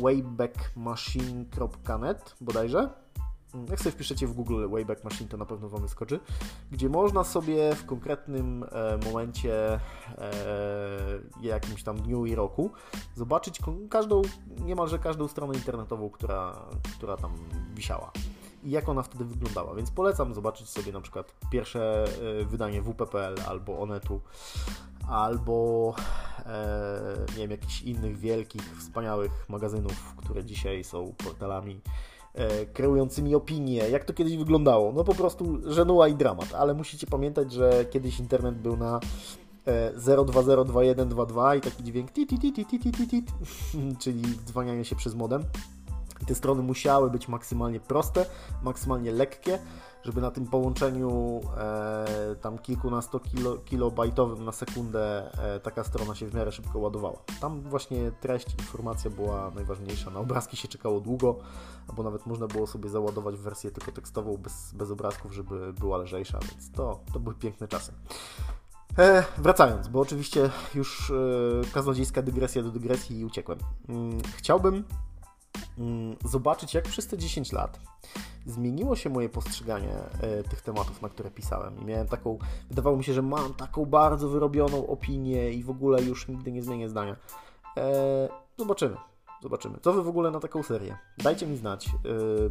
waybackmachine.net 0.00 2.36
bodajże 2.40 2.90
jak 3.70 3.78
sobie 3.78 3.90
wpiszecie 3.90 4.26
w 4.26 4.32
Google 4.32 4.68
Wayback 4.68 5.04
Machine, 5.04 5.28
to 5.28 5.36
na 5.36 5.46
pewno 5.46 5.68
Wam 5.68 5.82
wyskoczy, 5.82 6.20
gdzie 6.72 6.88
można 6.88 7.24
sobie 7.24 7.74
w 7.74 7.86
konkretnym 7.86 8.64
e, 8.72 8.98
momencie, 9.06 9.80
e, 10.18 10.30
jakimś 11.42 11.82
tam 11.82 11.96
dniu 11.96 12.26
i 12.26 12.34
roku, 12.34 12.70
zobaczyć 13.14 13.60
każdą, 13.90 14.22
niemalże 14.64 14.98
każdą 14.98 15.28
stronę 15.28 15.54
internetową, 15.54 16.10
która, 16.10 16.56
która 16.96 17.16
tam 17.16 17.32
wisiała. 17.74 18.12
I 18.64 18.70
jak 18.70 18.88
ona 18.88 19.02
wtedy 19.02 19.24
wyglądała. 19.24 19.74
Więc 19.74 19.90
polecam 19.90 20.34
zobaczyć 20.34 20.68
sobie 20.68 20.92
na 20.92 21.00
przykład 21.00 21.34
pierwsze 21.50 22.04
e, 22.40 22.44
wydanie 22.44 22.82
WP.pl 22.82 23.34
albo 23.48 23.78
Onetu, 23.78 24.20
albo 25.08 25.94
e, 26.46 27.26
nie 27.30 27.36
wiem, 27.36 27.50
jakichś 27.50 27.82
innych 27.82 28.18
wielkich, 28.18 28.78
wspaniałych 28.78 29.48
magazynów, 29.48 30.14
które 30.16 30.44
dzisiaj 30.44 30.84
są 30.84 31.14
portalami 31.24 31.80
kreującymi 32.72 33.34
opinie, 33.34 33.88
jak 33.90 34.04
to 34.04 34.12
kiedyś 34.12 34.36
wyglądało. 34.36 34.92
No 34.92 35.04
po 35.04 35.14
prostu 35.14 35.58
żenuła 35.72 36.08
i 36.08 36.14
dramat, 36.14 36.54
ale 36.54 36.74
musicie 36.74 37.06
pamiętać, 37.06 37.52
że 37.52 37.84
kiedyś 37.90 38.20
internet 38.20 38.54
był 38.58 38.76
na 38.76 39.00
0202122 39.96 41.56
i 41.56 41.60
taki 41.60 41.84
dźwięk 41.84 42.12
tit, 42.12 42.28
tit, 42.28 42.40
tit, 42.40 42.68
tit, 42.68 42.82
tit, 42.82 43.10
tit, 43.10 43.32
czyli 44.02 44.22
dzwanianie 44.46 44.84
się 44.84 44.96
przez 44.96 45.14
modem. 45.14 45.44
Te 46.26 46.34
strony 46.34 46.62
musiały 46.62 47.10
być 47.10 47.28
maksymalnie 47.28 47.80
proste, 47.80 48.26
maksymalnie 48.62 49.12
lekkie, 49.12 49.58
żeby 50.06 50.20
na 50.20 50.30
tym 50.30 50.46
połączeniu 50.46 51.40
e, 51.56 52.36
tam 52.40 52.58
kilkunasto 52.58 53.20
kilo, 53.20 53.56
kilobajtowym 53.56 54.44
na 54.44 54.52
sekundę 54.52 55.30
e, 55.38 55.60
taka 55.60 55.84
strona 55.84 56.14
się 56.14 56.26
w 56.26 56.34
miarę 56.34 56.52
szybko 56.52 56.78
ładowała. 56.78 57.18
Tam 57.40 57.62
właśnie 57.62 58.12
treść, 58.20 58.46
informacja 58.58 59.10
była 59.10 59.50
najważniejsza. 59.54 60.10
Na 60.10 60.20
obrazki 60.20 60.56
się 60.56 60.68
czekało 60.68 61.00
długo, 61.00 61.36
albo 61.88 62.02
nawet 62.02 62.26
można 62.26 62.46
było 62.46 62.66
sobie 62.66 62.88
załadować 62.88 63.36
wersję 63.36 63.70
tylko 63.70 63.92
tekstową 63.92 64.36
bez, 64.36 64.72
bez 64.74 64.90
obrazków, 64.90 65.32
żeby 65.32 65.72
była 65.72 65.98
lżejsza, 65.98 66.38
więc 66.38 66.70
to, 66.70 67.00
to 67.12 67.20
były 67.20 67.34
piękne 67.34 67.68
czasy. 67.68 67.92
E, 68.98 69.24
wracając, 69.38 69.88
bo 69.88 70.00
oczywiście 70.00 70.50
już 70.74 71.10
e, 71.10 71.14
kaznodziejska 71.72 72.22
dygresja 72.22 72.62
do 72.62 72.70
dygresji 72.70 73.18
i 73.20 73.24
uciekłem. 73.24 73.58
Mm, 73.88 74.18
chciałbym 74.36 74.84
zobaczyć, 76.24 76.74
jak 76.74 76.84
przez 76.84 77.06
te 77.06 77.18
10 77.18 77.52
lat 77.52 77.80
zmieniło 78.46 78.96
się 78.96 79.10
moje 79.10 79.28
postrzeganie 79.28 79.94
e, 80.20 80.42
tych 80.42 80.62
tematów, 80.62 81.02
na 81.02 81.08
które 81.08 81.30
pisałem. 81.30 81.80
I 81.80 81.84
miałem 81.84 82.08
taką, 82.08 82.38
wydawało 82.68 82.96
mi 82.96 83.04
się, 83.04 83.12
że 83.12 83.22
mam 83.22 83.54
taką 83.54 83.86
bardzo 83.86 84.28
wyrobioną 84.28 84.86
opinię 84.86 85.52
i 85.52 85.62
w 85.62 85.70
ogóle 85.70 86.02
już 86.02 86.28
nigdy 86.28 86.52
nie 86.52 86.62
zmienię 86.62 86.88
zdania. 86.88 87.16
E, 87.76 88.28
zobaczymy. 88.58 88.96
Zobaczymy. 89.42 89.78
Co 89.82 89.92
wy 89.92 90.02
w 90.02 90.08
ogóle 90.08 90.30
na 90.30 90.40
taką 90.40 90.62
serię? 90.62 90.98
Dajcie 91.18 91.46
mi 91.46 91.56
znać, 91.56 91.86
e, 91.86 91.90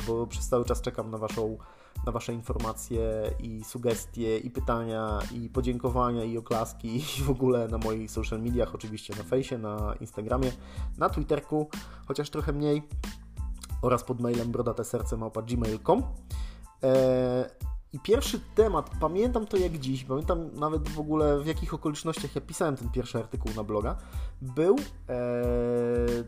bo 0.08 0.28
przez 0.28 0.50
cały 0.50 0.66
czas 0.66 0.82
czekam 0.82 1.12
na 1.12 1.18
waszą 1.18 1.58
na 2.06 2.12
Wasze 2.12 2.34
informacje 2.34 3.02
i 3.40 3.64
sugestie, 3.64 4.38
i 4.38 4.52
pytania, 4.52 5.20
i 5.32 5.50
podziękowania, 5.50 6.24
i 6.24 6.38
oklaski, 6.38 6.96
i 7.20 7.24
w 7.24 7.30
ogóle 7.30 7.68
na 7.68 7.78
moich 7.78 8.12
social 8.12 8.42
mediach, 8.42 8.76
oczywiście 8.76 9.16
na 9.16 9.24
fejsie, 9.24 9.58
na 9.58 9.96
Instagramie, 10.00 10.52
na 10.98 11.10
Twitterku, 11.10 11.70
chociaż 12.08 12.30
trochę 12.30 12.54
mniej 12.54 12.84
oraz 13.82 14.04
pod 14.04 14.22
mailem 14.22 14.52
brodateserce.gmail.com 14.52 16.04
i 17.96 18.00
pierwszy 18.00 18.40
temat, 18.56 18.90
pamiętam 19.00 19.48
to 19.48 19.58
jak 19.58 19.78
dziś, 19.78 20.04
pamiętam 20.04 20.50
nawet 20.54 20.90
w 20.90 21.00
ogóle 21.00 21.40
w 21.40 21.46
jakich 21.46 21.74
okolicznościach 21.74 22.36
ja 22.36 22.42
pisałem 22.42 22.76
ten 22.76 22.90
pierwszy 22.90 23.18
artykuł 23.18 23.52
na 23.56 23.64
bloga, 23.64 23.98
był 24.42 24.76
e, 25.10 25.16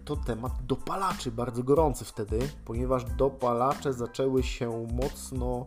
to 0.06 0.16
temat 0.16 0.52
dopalaczy, 0.66 1.32
bardzo 1.32 1.64
gorący 1.64 2.06
wtedy, 2.06 2.40
ponieważ 2.66 3.04
dopalacze 3.04 3.94
zaczęły 3.94 4.44
się 4.44 4.88
mocno 4.94 5.66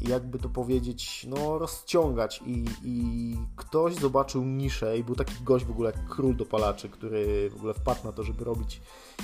jakby 0.00 0.38
to 0.38 0.48
powiedzieć, 0.48 1.26
no 1.28 1.58
rozciągać 1.58 2.42
i, 2.46 2.64
i 2.84 3.36
ktoś 3.56 3.94
zobaczył 3.94 4.44
niszę 4.44 4.98
i 4.98 5.04
był 5.04 5.14
taki 5.14 5.44
gość 5.44 5.64
w 5.64 5.70
ogóle 5.70 5.90
jak 5.90 6.08
król 6.08 6.36
dopalaczy, 6.36 6.88
który 6.88 7.50
w 7.50 7.56
ogóle 7.56 7.74
wpadł 7.74 8.04
na 8.04 8.12
to, 8.12 8.22
żeby 8.22 8.44
robić 8.44 8.82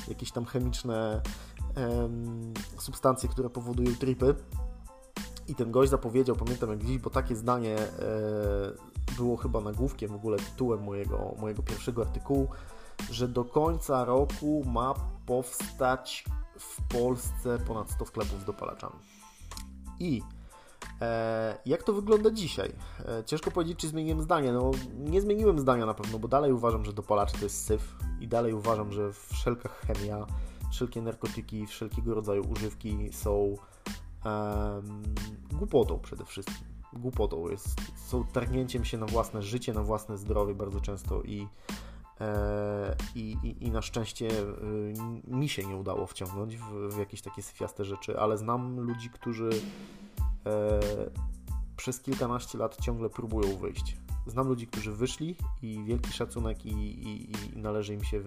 jakieś 0.09 0.33
tam 0.33 0.45
chemiczne 0.45 1.23
substancje, 2.79 3.29
które 3.29 3.51
powodują 3.51 3.95
tripy. 3.95 4.35
I 5.49 5.55
ten 5.55 5.71
gość 5.71 5.91
zapowiedział, 5.91 6.37
pamiętam 6.37 6.71
jak 6.71 6.85
dziś, 6.85 6.99
bo 6.99 7.11
takie 7.11 7.37
zdanie 7.37 7.79
e, 7.79 7.87
było 9.17 9.37
chyba 9.37 9.61
nagłówkiem, 9.61 10.11
w 10.11 10.15
ogóle 10.15 10.39
tytułem 10.39 10.85
mojego, 10.85 11.35
mojego 11.39 11.63
pierwszego 11.63 12.03
artykułu, 12.03 12.49
że 13.11 13.29
do 13.29 13.45
końca 13.45 14.05
roku 14.05 14.65
ma 14.67 14.95
powstać 15.27 16.25
w 16.59 16.83
Polsce 16.83 17.59
ponad 17.59 17.91
100 17.91 18.07
sklepów 18.07 18.41
z 18.41 18.45
dopalaczami. 18.45 18.97
I 20.01 20.23
e, 21.01 21.59
jak 21.67 21.83
to 21.83 21.93
wygląda 21.93 22.31
dzisiaj? 22.31 22.73
E, 23.09 23.25
ciężko 23.25 23.51
powiedzieć, 23.51 23.79
czy 23.79 23.89
zmieniłem 23.89 24.23
zdanie. 24.23 24.53
No, 24.53 24.71
nie 24.95 25.21
zmieniłem 25.21 25.59
zdania 25.59 25.87
na 25.87 25.95
pewno, 25.95 26.19
bo 26.19 26.29
dalej 26.29 26.53
uważam, 26.53 26.85
że 26.85 26.93
dopalacze 26.93 27.39
to 27.39 27.45
jest 27.45 27.65
syf 27.65 27.97
i 28.21 28.29
dalej 28.29 28.53
uważam, 28.55 28.93
że 28.93 29.13
wszelka 29.13 29.69
chemia, 29.69 30.27
wszelkie 30.73 31.03
narkotyki, 31.03 31.67
wszelkiego 31.67 32.15
rodzaju 32.15 32.43
używki 32.53 33.13
są 33.13 33.57
głupotą 35.53 35.99
przede 35.99 36.25
wszystkim. 36.25 36.67
Głupotą 36.93 37.49
jest, 37.49 37.81
są 38.09 38.25
targnięciem 38.25 38.85
się 38.85 38.99
na 38.99 39.07
własne 39.07 39.43
życie, 39.43 39.73
na 39.73 39.83
własne 39.83 40.19
zdrowie 40.19 40.55
bardzo 40.55 40.81
często 40.81 41.23
i 41.23 41.49
e, 42.21 42.97
i, 43.15 43.37
i, 43.43 43.67
I, 43.67 43.71
na 43.71 43.83
szczęście 43.83 44.29
y, 44.29 44.95
mi 45.27 45.49
się 45.49 45.65
nie 45.65 45.77
udało 45.77 46.07
wciągnąć 46.07 46.57
w, 46.57 46.89
w 46.95 46.99
jakieś 46.99 47.23
takie 47.23 47.43
syfiaste 47.43 47.85
rzeczy, 47.85 48.21
ale 48.21 48.39
znam 48.39 48.81
ludzi, 48.81 49.11
którzy 49.11 49.51
e, 50.47 50.81
przez 51.77 52.01
kilkanaście 52.01 52.59
lat 52.59 52.77
ciągle 52.81 53.11
próbują 53.11 53.57
wyjść. 53.57 53.97
Znam 54.27 54.49
ludzi, 54.49 54.67
którzy 54.67 54.93
wyszli 54.93 55.37
i 55.63 55.85
wielki 55.85 56.13
szacunek 56.13 56.67
i, 56.67 56.71
i, 56.71 57.31
i 57.31 57.59
należy 57.59 57.95
im 57.95 58.05
się 58.05 58.23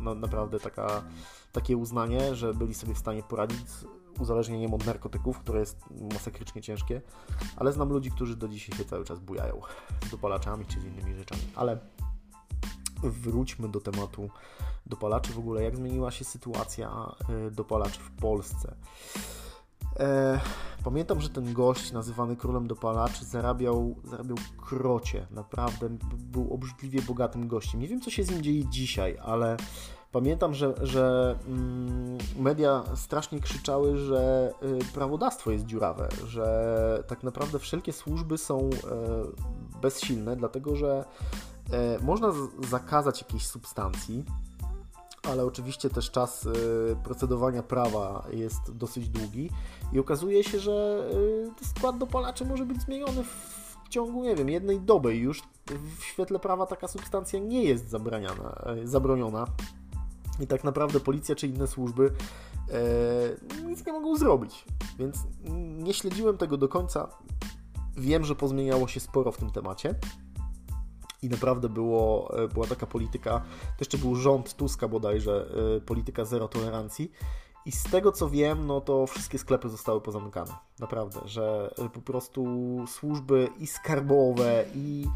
no, 0.00 0.14
naprawdę 0.14 0.60
taka, 0.60 1.02
takie 1.52 1.76
uznanie, 1.76 2.34
że 2.34 2.54
byli 2.54 2.74
sobie 2.74 2.94
w 2.94 2.98
stanie 2.98 3.22
poradzić 3.22 3.60
uzależnieniem 4.20 4.74
od 4.74 4.86
narkotyków, 4.86 5.38
które 5.38 5.60
jest 5.60 5.84
masakrycznie 6.12 6.62
ciężkie, 6.62 7.02
ale 7.56 7.72
znam 7.72 7.88
ludzi, 7.88 8.10
którzy 8.10 8.36
do 8.36 8.48
dzisiaj 8.48 8.78
się 8.78 8.84
cały 8.84 9.04
czas 9.04 9.20
bujają 9.20 9.60
z 10.06 10.10
dopalaczami 10.10 10.66
czy 10.66 10.80
z 10.80 10.84
innymi 10.84 11.14
rzeczami. 11.14 11.42
Ale 11.56 11.78
wróćmy 13.02 13.68
do 13.68 13.80
tematu 13.80 14.30
dopalaczy. 14.86 15.32
W 15.32 15.38
ogóle 15.38 15.62
jak 15.62 15.76
zmieniła 15.76 16.10
się 16.10 16.24
sytuacja 16.24 17.14
e, 17.28 17.50
dopalaczy 17.50 18.00
w 18.00 18.10
Polsce. 18.10 18.74
E, 20.00 20.40
pamiętam, 20.84 21.20
że 21.20 21.28
ten 21.28 21.52
gość 21.52 21.92
nazywany 21.92 22.36
królem 22.36 22.66
dopalaczy 22.66 23.24
zarabiał, 23.24 23.96
zarabiał 24.04 24.36
krocie. 24.56 25.26
Naprawdę 25.30 25.88
był 26.14 26.54
obrzydliwie 26.54 27.02
bogatym 27.02 27.48
gościem. 27.48 27.80
Nie 27.80 27.88
wiem, 27.88 28.00
co 28.00 28.10
się 28.10 28.24
z 28.24 28.30
nim 28.30 28.42
dzieje 28.42 28.64
dzisiaj, 28.64 29.18
ale 29.22 29.56
Pamiętam, 30.12 30.54
że, 30.54 30.74
że 30.82 31.36
mm, 31.46 32.18
media 32.38 32.84
strasznie 32.94 33.40
krzyczały, 33.40 33.96
że 33.96 34.52
y, 34.62 34.94
prawodawstwo 34.94 35.50
jest 35.50 35.66
dziurawe, 35.66 36.08
że 36.26 37.04
tak 37.06 37.22
naprawdę 37.22 37.58
wszelkie 37.58 37.92
służby 37.92 38.38
są 38.38 38.58
e, 38.58 38.70
bezsilne, 39.82 40.36
dlatego 40.36 40.76
że 40.76 41.04
e, 41.72 41.98
można 42.02 42.32
zakazać 42.70 43.22
jakiejś 43.22 43.46
substancji, 43.46 44.24
ale 45.22 45.44
oczywiście 45.44 45.90
też 45.90 46.10
czas 46.10 46.46
e, 46.46 46.50
procedowania 47.04 47.62
prawa 47.62 48.26
jest 48.30 48.76
dosyć 48.76 49.08
długi 49.08 49.50
i 49.92 49.98
okazuje 49.98 50.44
się, 50.44 50.58
że 50.58 51.08
skład 51.76 51.98
dopalaczy 51.98 52.44
może 52.44 52.66
być 52.66 52.82
zmieniony 52.82 53.24
w 53.24 53.88
ciągu, 53.88 54.24
nie 54.24 54.36
wiem, 54.36 54.48
jednej 54.48 54.80
doby 54.80 55.16
już 55.16 55.42
w 55.98 56.04
świetle 56.04 56.38
prawa 56.38 56.66
taka 56.66 56.88
substancja 56.88 57.38
nie 57.38 57.64
jest 57.64 57.88
zabraniana, 57.88 58.62
zabroniona 58.84 59.46
i 60.40 60.46
tak 60.46 60.64
naprawdę 60.64 61.00
policja 61.00 61.34
czy 61.34 61.46
inne 61.46 61.66
służby 61.66 62.12
e, 62.70 63.66
nic 63.66 63.86
nie 63.86 63.92
mogą 63.92 64.16
zrobić. 64.16 64.64
Więc 64.98 65.16
nie 65.78 65.94
śledziłem 65.94 66.36
tego 66.36 66.56
do 66.56 66.68
końca. 66.68 67.08
Wiem, 67.96 68.24
że 68.24 68.34
pozmieniało 68.34 68.88
się 68.88 69.00
sporo 69.00 69.32
w 69.32 69.36
tym 69.36 69.50
temacie. 69.50 69.94
I 71.22 71.28
naprawdę 71.28 71.68
było, 71.68 72.34
e, 72.38 72.48
była 72.48 72.66
taka 72.66 72.86
polityka, 72.86 73.38
to 73.38 73.76
jeszcze 73.80 73.98
był 73.98 74.16
rząd 74.16 74.54
Tuska 74.54 74.88
bodajże, 74.88 75.46
e, 75.76 75.80
polityka 75.80 76.24
zero 76.24 76.48
tolerancji. 76.48 77.12
I 77.66 77.72
z 77.72 77.82
tego 77.82 78.12
co 78.12 78.30
wiem, 78.30 78.66
no 78.66 78.80
to 78.80 79.06
wszystkie 79.06 79.38
sklepy 79.38 79.68
zostały 79.68 80.00
pozamykane. 80.00 80.52
Naprawdę, 80.78 81.20
że 81.24 81.74
po 81.92 82.00
prostu 82.00 82.44
służby 82.86 83.48
i 83.58 83.66
skarbowe, 83.66 84.64
i 84.74 85.06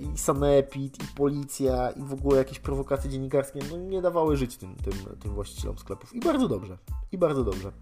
i 0.00 0.18
sanepid, 0.18 1.02
i 1.04 1.06
policja, 1.16 1.90
i 1.90 2.02
w 2.02 2.12
ogóle 2.12 2.38
jakieś 2.38 2.58
prowokacje 2.58 3.10
dziennikarskie 3.10 3.60
no, 3.70 3.76
nie 3.76 4.02
dawały 4.02 4.36
żyć 4.36 4.56
tym, 4.56 4.76
tym, 4.76 4.92
tym 5.20 5.34
właścicielom 5.34 5.78
sklepów. 5.78 6.14
I 6.14 6.20
bardzo 6.20 6.48
dobrze. 6.48 6.78
I 7.12 7.18
bardzo 7.18 7.44
dobrze. 7.44 7.72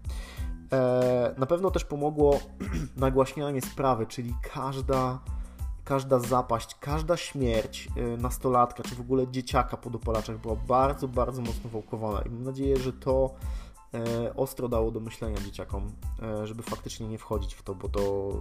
E, 0.73 1.35
na 1.37 1.45
pewno 1.45 1.71
też 1.71 1.85
pomogło 1.85 2.39
nagłaśnianie 2.97 3.61
sprawy, 3.61 4.05
czyli 4.05 4.35
każda, 4.53 5.19
każda 5.83 6.19
zapaść, 6.19 6.75
każda 6.79 7.17
śmierć 7.17 7.87
e, 7.87 8.17
nastolatka, 8.17 8.83
czy 8.83 8.95
w 8.95 9.01
ogóle 9.01 9.27
dzieciaka 9.27 9.77
po 9.77 9.89
dopalaczach 9.89 10.37
była 10.37 10.55
bardzo, 10.55 11.07
bardzo 11.07 11.41
mocno 11.41 11.69
wałkowana. 11.69 12.21
I 12.21 12.29
mam 12.29 12.43
nadzieję, 12.43 12.77
że 12.77 12.93
to 12.93 13.35
ostro 14.35 14.69
dało 14.69 14.91
do 14.91 14.99
myślenia 14.99 15.37
dzieciakom, 15.37 15.91
żeby 16.43 16.63
faktycznie 16.63 17.07
nie 17.07 17.17
wchodzić 17.17 17.53
w 17.53 17.63
to, 17.63 17.75
bo 17.75 17.89
to, 17.89 18.31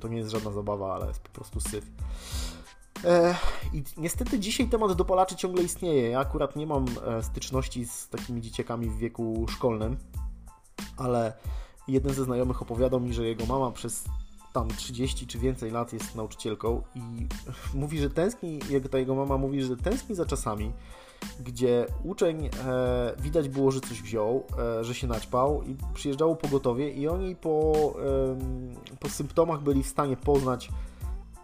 to 0.00 0.08
nie 0.08 0.16
jest 0.16 0.30
żadna 0.30 0.50
zabawa, 0.50 0.94
ale 0.94 1.06
jest 1.06 1.20
po 1.20 1.28
prostu 1.28 1.60
syf. 1.60 1.90
I 3.72 3.82
niestety 3.96 4.38
dzisiaj 4.38 4.68
temat 4.68 4.92
dopalaczy 4.92 5.36
ciągle 5.36 5.62
istnieje. 5.62 6.10
Ja 6.10 6.20
akurat 6.20 6.56
nie 6.56 6.66
mam 6.66 6.84
e, 7.06 7.22
styczności 7.22 7.86
z 7.86 8.08
takimi 8.08 8.40
dzieciakami 8.40 8.90
w 8.90 8.98
wieku 8.98 9.46
szkolnym, 9.48 9.96
ale 10.96 11.32
jeden 11.88 12.14
ze 12.14 12.24
znajomych 12.24 12.62
opowiadał 12.62 13.00
mi, 13.00 13.14
że 13.14 13.24
jego 13.24 13.46
mama 13.46 13.70
przez 13.70 14.04
tam 14.52 14.68
30 14.68 15.26
czy 15.26 15.38
więcej 15.38 15.70
lat 15.70 15.92
jest 15.92 16.14
nauczycielką 16.14 16.82
i 16.94 17.00
mówi, 17.80 17.98
że 17.98 18.10
tęskni, 18.10 18.58
jak 18.70 18.88
ta 18.88 18.98
jego 18.98 19.14
mama 19.14 19.38
mówi, 19.38 19.62
że 19.62 19.76
tęskni 19.76 20.14
za 20.16 20.26
czasami, 20.26 20.72
gdzie 21.40 21.86
uczeń 22.04 22.46
e, 22.46 22.50
widać 23.18 23.48
było, 23.48 23.70
że 23.70 23.80
coś 23.80 24.02
wziął, 24.02 24.44
e, 24.58 24.84
że 24.84 24.94
się 24.94 25.06
naćpał 25.06 25.62
i 25.62 25.76
przyjeżdżało 25.94 26.36
pogotowie 26.36 26.90
i 26.90 27.08
oni 27.08 27.36
po, 27.36 27.72
e, 28.92 28.96
po 29.00 29.08
symptomach 29.08 29.62
byli 29.62 29.82
w 29.82 29.88
stanie 29.88 30.16
poznać, 30.16 30.70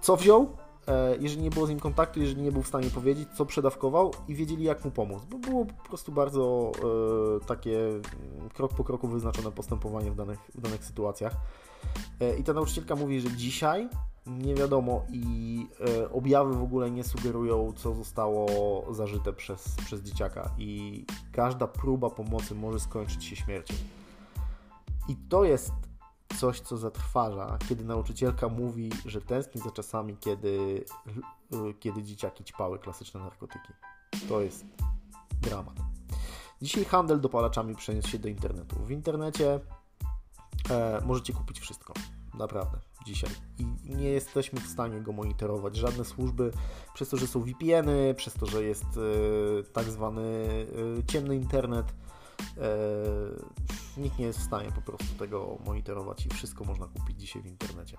co 0.00 0.16
wziął, 0.16 0.56
jeżeli 1.20 1.42
nie 1.42 1.50
było 1.50 1.66
z 1.66 1.68
nim 1.68 1.80
kontaktu, 1.80 2.20
jeżeli 2.20 2.42
nie 2.42 2.52
był 2.52 2.62
w 2.62 2.68
stanie 2.68 2.90
powiedzieć, 2.90 3.28
co 3.36 3.46
przedawkował 3.46 4.10
i 4.28 4.34
wiedzieli, 4.34 4.64
jak 4.64 4.84
mu 4.84 4.90
pomóc, 4.90 5.22
bo 5.30 5.38
było 5.38 5.64
po 5.64 5.88
prostu 5.88 6.12
bardzo 6.12 6.72
e, 7.42 7.46
takie 7.46 7.88
mm, 7.88 8.02
krok 8.54 8.74
po 8.74 8.84
kroku 8.84 9.08
wyznaczone 9.08 9.52
postępowanie 9.52 10.10
w 10.10 10.14
danych, 10.14 10.38
w 10.54 10.60
danych 10.60 10.84
sytuacjach. 10.84 11.36
E, 12.20 12.36
I 12.36 12.44
ta 12.44 12.52
nauczycielka 12.52 12.96
mówi, 12.96 13.20
że 13.20 13.30
dzisiaj 13.30 13.88
nie 14.26 14.54
wiadomo 14.54 15.04
i 15.12 15.66
e, 16.00 16.10
objawy 16.10 16.54
w 16.54 16.62
ogóle 16.62 16.90
nie 16.90 17.04
sugerują, 17.04 17.72
co 17.76 17.94
zostało 17.94 18.46
zażyte 18.90 19.32
przez, 19.32 19.76
przez 19.84 20.02
dzieciaka 20.02 20.50
i 20.58 21.04
każda 21.32 21.66
próba 21.66 22.10
pomocy 22.10 22.54
może 22.54 22.80
skończyć 22.80 23.24
się 23.24 23.36
śmiercią. 23.36 23.74
I 25.08 25.16
to 25.28 25.44
jest 25.44 25.72
coś, 26.40 26.60
co 26.60 26.76
zatrważa, 26.76 27.58
kiedy 27.68 27.84
nauczycielka 27.84 28.48
mówi, 28.48 28.90
że 29.06 29.20
tęskni 29.20 29.60
za 29.60 29.70
czasami, 29.70 30.16
kiedy, 30.16 30.84
e, 31.52 31.74
kiedy 31.74 32.02
dzieciaki 32.02 32.44
ćpały 32.44 32.78
klasyczne 32.78 33.20
narkotyki. 33.20 33.72
To 34.28 34.40
jest 34.40 34.64
dramat. 35.42 35.76
Dzisiaj 36.62 36.84
handel 36.84 37.20
dopalaczami 37.20 37.74
przeniósł 37.74 38.08
się 38.08 38.18
do 38.18 38.28
internetu. 38.28 38.76
W 38.76 38.90
internecie 38.90 39.60
e, 40.70 41.02
możecie 41.04 41.32
kupić 41.32 41.60
wszystko. 41.60 41.94
Naprawdę, 42.38 42.78
dzisiaj. 43.06 43.30
I 43.58 43.66
nie 43.96 44.08
jesteśmy 44.08 44.60
w 44.60 44.66
stanie 44.66 45.00
go 45.00 45.12
monitorować. 45.12 45.76
Żadne 45.76 46.04
służby, 46.04 46.52
przez 46.94 47.08
to, 47.08 47.16
że 47.16 47.26
są 47.26 47.40
VPN-y, 47.40 48.14
przez 48.14 48.34
to, 48.34 48.46
że 48.46 48.64
jest 48.64 48.84
e, 48.84 49.62
tak 49.72 49.84
zwany 49.90 50.22
e, 51.00 51.04
ciemny 51.04 51.36
internet, 51.36 51.94
nikt 53.96 54.18
nie 54.18 54.26
jest 54.26 54.38
w 54.38 54.42
stanie 54.42 54.72
po 54.72 54.82
prostu 54.82 55.14
tego 55.18 55.58
monitorować 55.66 56.26
i 56.26 56.28
wszystko 56.28 56.64
można 56.64 56.86
kupić 56.86 57.20
dzisiaj 57.20 57.42
w 57.42 57.46
internecie. 57.46 57.96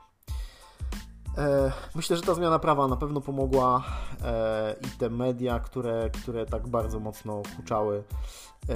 E, 1.37 1.71
myślę, 1.95 2.15
że 2.15 2.21
ta 2.21 2.33
zmiana 2.33 2.59
prawa 2.59 2.87
na 2.87 2.97
pewno 2.97 3.21
pomogła 3.21 3.83
e, 4.23 4.75
i 4.81 4.97
te 4.97 5.09
media, 5.09 5.59
które, 5.59 6.09
które 6.09 6.45
tak 6.45 6.67
bardzo 6.67 6.99
mocno 6.99 7.41
huczały. 7.57 8.03
E, 8.69 8.75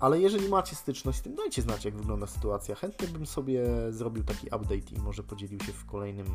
ale 0.00 0.20
jeżeli 0.20 0.48
macie 0.48 0.76
styczność 0.76 1.18
z 1.18 1.22
tym, 1.22 1.34
dajcie 1.34 1.62
znać, 1.62 1.84
jak 1.84 1.96
wygląda 1.96 2.26
sytuacja. 2.26 2.74
Chętnie 2.74 3.08
bym 3.08 3.26
sobie 3.26 3.64
zrobił 3.90 4.24
taki 4.24 4.46
update 4.46 4.94
i 4.96 4.98
może 4.98 5.22
podzielił 5.22 5.60
się 5.60 5.72
w 5.72 5.86
kolejnym 5.86 6.26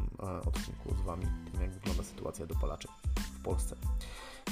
odcinku 0.48 0.96
z 1.02 1.06
Wami 1.06 1.26
tym, 1.52 1.62
jak 1.62 1.72
wygląda 1.72 2.04
sytuacja 2.04 2.46
dopalaczy 2.46 2.88
w 3.40 3.44
Polsce. 3.44 3.76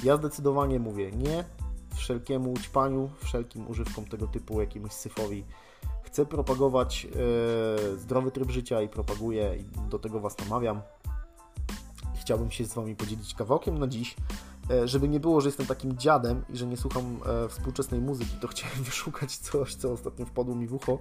Ja 0.04 0.18
zdecydowanie 0.18 0.80
mówię 0.80 1.12
nie 1.12 1.44
wszelkiemu 2.12 2.54
ćpaniu, 2.58 3.10
wszelkim 3.18 3.68
używkom 3.68 4.06
tego 4.06 4.28
typu, 4.28 4.62
jakiemuś 4.62 4.92
syfowi 4.92 5.44
Chcę 6.12 6.26
propagować 6.26 7.08
e, 7.08 7.98
zdrowy 7.98 8.32
tryb 8.32 8.52
życia 8.52 8.82
i 8.82 8.90
propaguję 8.90 9.56
i 9.60 9.90
do 9.90 10.00
tego 10.00 10.20
Was 10.20 10.38
namawiam. 10.38 10.82
Chciałbym 12.22 12.52
się 12.52 12.66
z 12.66 12.74
Wami 12.74 12.96
podzielić 12.96 13.34
kawałkiem 13.34 13.78
na 13.78 13.88
dziś. 13.88 14.16
E, 14.70 14.88
żeby 14.88 15.08
nie 15.10 15.20
było, 15.20 15.42
że 15.42 15.48
jestem 15.48 15.66
takim 15.66 15.98
dziadem 15.98 16.44
i 16.50 16.58
że 16.58 16.66
nie 16.66 16.78
słucham 16.78 17.20
e, 17.26 17.50
współczesnej 17.50 18.02
muzyki, 18.02 18.36
to 18.42 18.48
chciałem 18.54 18.84
wyszukać 18.84 19.38
coś, 19.38 19.76
co 19.76 19.92
ostatnio 19.92 20.26
wpadło 20.26 20.56
mi 20.56 20.68
w 20.68 20.74
ucho 20.74 21.00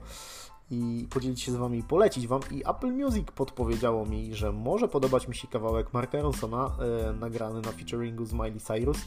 i 0.70 1.06
podzielić 1.10 1.40
się 1.42 1.52
z 1.52 1.56
Wami 1.56 1.78
i 1.78 1.82
polecić 1.82 2.26
Wam. 2.26 2.40
I 2.50 2.62
Apple 2.66 2.92
Music 2.92 3.28
podpowiedziało 3.34 4.06
mi, 4.06 4.34
że 4.34 4.52
może 4.52 4.88
podobać 4.88 5.28
mi 5.28 5.34
się 5.34 5.48
kawałek 5.48 5.92
Marka 5.92 6.20
Ronsona 6.20 6.76
e, 7.08 7.12
nagrany 7.12 7.60
na 7.60 7.72
featuringu 7.72 8.26
z 8.26 8.32
Miley 8.32 8.60
Cyrus. 8.60 8.98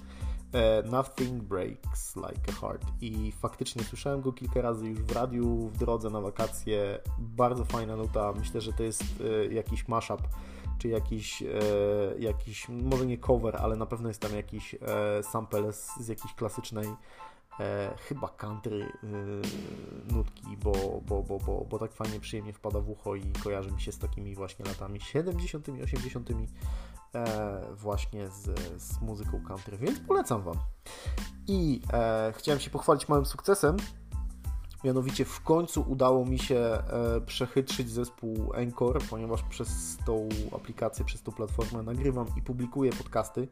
E, 0.53 0.83
Nothing 0.83 1.43
Breaks 1.43 2.15
Like 2.15 2.41
a 2.49 2.51
Heart 2.51 2.85
i 3.01 3.31
faktycznie 3.31 3.83
słyszałem 3.83 4.21
go 4.21 4.33
kilka 4.33 4.61
razy 4.61 4.87
już 4.87 4.99
w 4.99 5.11
radiu, 5.11 5.67
w 5.67 5.77
drodze 5.77 6.09
na 6.09 6.21
wakacje. 6.21 6.99
Bardzo 7.19 7.65
fajna 7.65 7.95
nuta. 7.95 8.33
Myślę, 8.39 8.61
że 8.61 8.73
to 8.73 8.83
jest 8.83 9.03
e, 9.03 9.53
jakiś 9.53 9.87
mashup, 9.87 10.21
czy 10.77 10.87
jakiś, 10.87 11.41
e, 11.41 11.47
jakiś 12.19 12.69
może 12.69 13.05
nie 13.05 13.17
cover, 13.17 13.55
ale 13.55 13.75
na 13.75 13.85
pewno 13.85 14.07
jest 14.07 14.21
tam 14.21 14.35
jakiś 14.35 14.75
sample 15.21 15.73
z, 15.73 15.97
z 15.99 16.07
jakiejś 16.07 16.33
klasycznej 16.33 16.87
e, 17.59 17.95
chyba 17.97 18.29
country 18.29 18.81
e, 18.81 20.13
nutki, 20.13 20.57
bo, 20.63 21.01
bo, 21.07 21.23
bo, 21.23 21.37
bo, 21.39 21.65
bo 21.69 21.79
tak 21.79 21.93
fajnie, 21.93 22.19
przyjemnie 22.19 22.53
wpada 22.53 22.79
w 22.79 22.89
ucho 22.89 23.15
i 23.15 23.31
kojarzy 23.43 23.71
mi 23.71 23.81
się 23.81 23.91
z 23.91 23.99
takimi 23.99 24.35
właśnie 24.35 24.65
latami 24.65 25.01
70., 25.01 25.69
80., 25.83 26.29
e, 27.15 27.61
właśnie 27.75 28.29
z, 28.29 28.59
z 28.81 29.01
muzyką 29.01 29.43
country, 29.47 29.77
więc 29.77 29.99
polecam 29.99 30.41
Wam. 30.41 30.57
I 31.47 31.81
e, 31.93 32.33
chciałem 32.37 32.59
się 32.59 32.69
pochwalić 32.69 33.09
małym 33.09 33.25
sukcesem, 33.25 33.77
Mianowicie 34.83 35.25
w 35.25 35.41
końcu 35.41 35.85
udało 35.87 36.25
mi 36.25 36.39
się 36.39 36.55
e, 36.55 37.21
przechytrzyć 37.25 37.89
zespół 37.89 38.53
Encore, 38.53 38.99
ponieważ 39.09 39.43
przez 39.43 39.97
tą 40.05 40.29
aplikację, 40.55 41.05
przez 41.05 41.23
tą 41.23 41.31
platformę 41.31 41.83
nagrywam 41.83 42.27
i 42.37 42.41
publikuję 42.41 42.91
podcasty. 42.91 43.47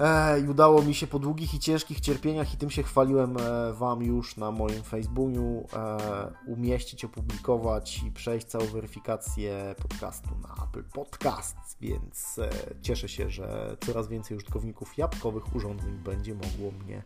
E, 0.00 0.40
I 0.40 0.48
udało 0.48 0.82
mi 0.82 0.94
się 0.94 1.06
po 1.06 1.18
długich 1.18 1.54
i 1.54 1.58
ciężkich 1.58 2.00
cierpieniach, 2.00 2.54
i 2.54 2.56
tym 2.56 2.70
się 2.70 2.82
chwaliłem 2.82 3.36
e, 3.36 3.72
Wam 3.72 4.02
już 4.02 4.36
na 4.36 4.50
moim 4.50 4.82
Facebooku, 4.82 5.66
e, 5.72 6.32
umieścić, 6.46 7.04
opublikować 7.04 8.02
i 8.02 8.10
przejść 8.10 8.46
całą 8.46 8.64
weryfikację 8.66 9.74
podcastu 9.82 10.28
na 10.42 10.64
Apple 10.64 10.84
Podcasts, 10.84 11.76
więc 11.80 12.40
cieszę 12.82 13.08
się, 13.08 13.30
że 13.30 13.76
coraz 13.86 14.08
więcej 14.08 14.36
użytkowników 14.36 14.98
jabłkowych 14.98 15.56
urządzeń 15.56 15.98
będzie 16.04 16.34
mogło 16.34 16.84
mnie 16.84 17.02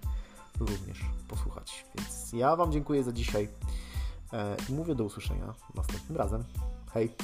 również 0.60 1.00
posłuchać. 1.28 1.84
Więc 1.94 2.32
ja 2.32 2.56
Wam 2.56 2.72
dziękuję 2.72 3.02
za 3.02 3.12
dzisiaj 3.12 3.48
i 4.68 4.72
mówię 4.72 4.94
do 4.94 5.04
usłyszenia 5.04 5.54
następnym 5.74 6.16
razem. 6.16 6.44
Hej! 6.92 7.14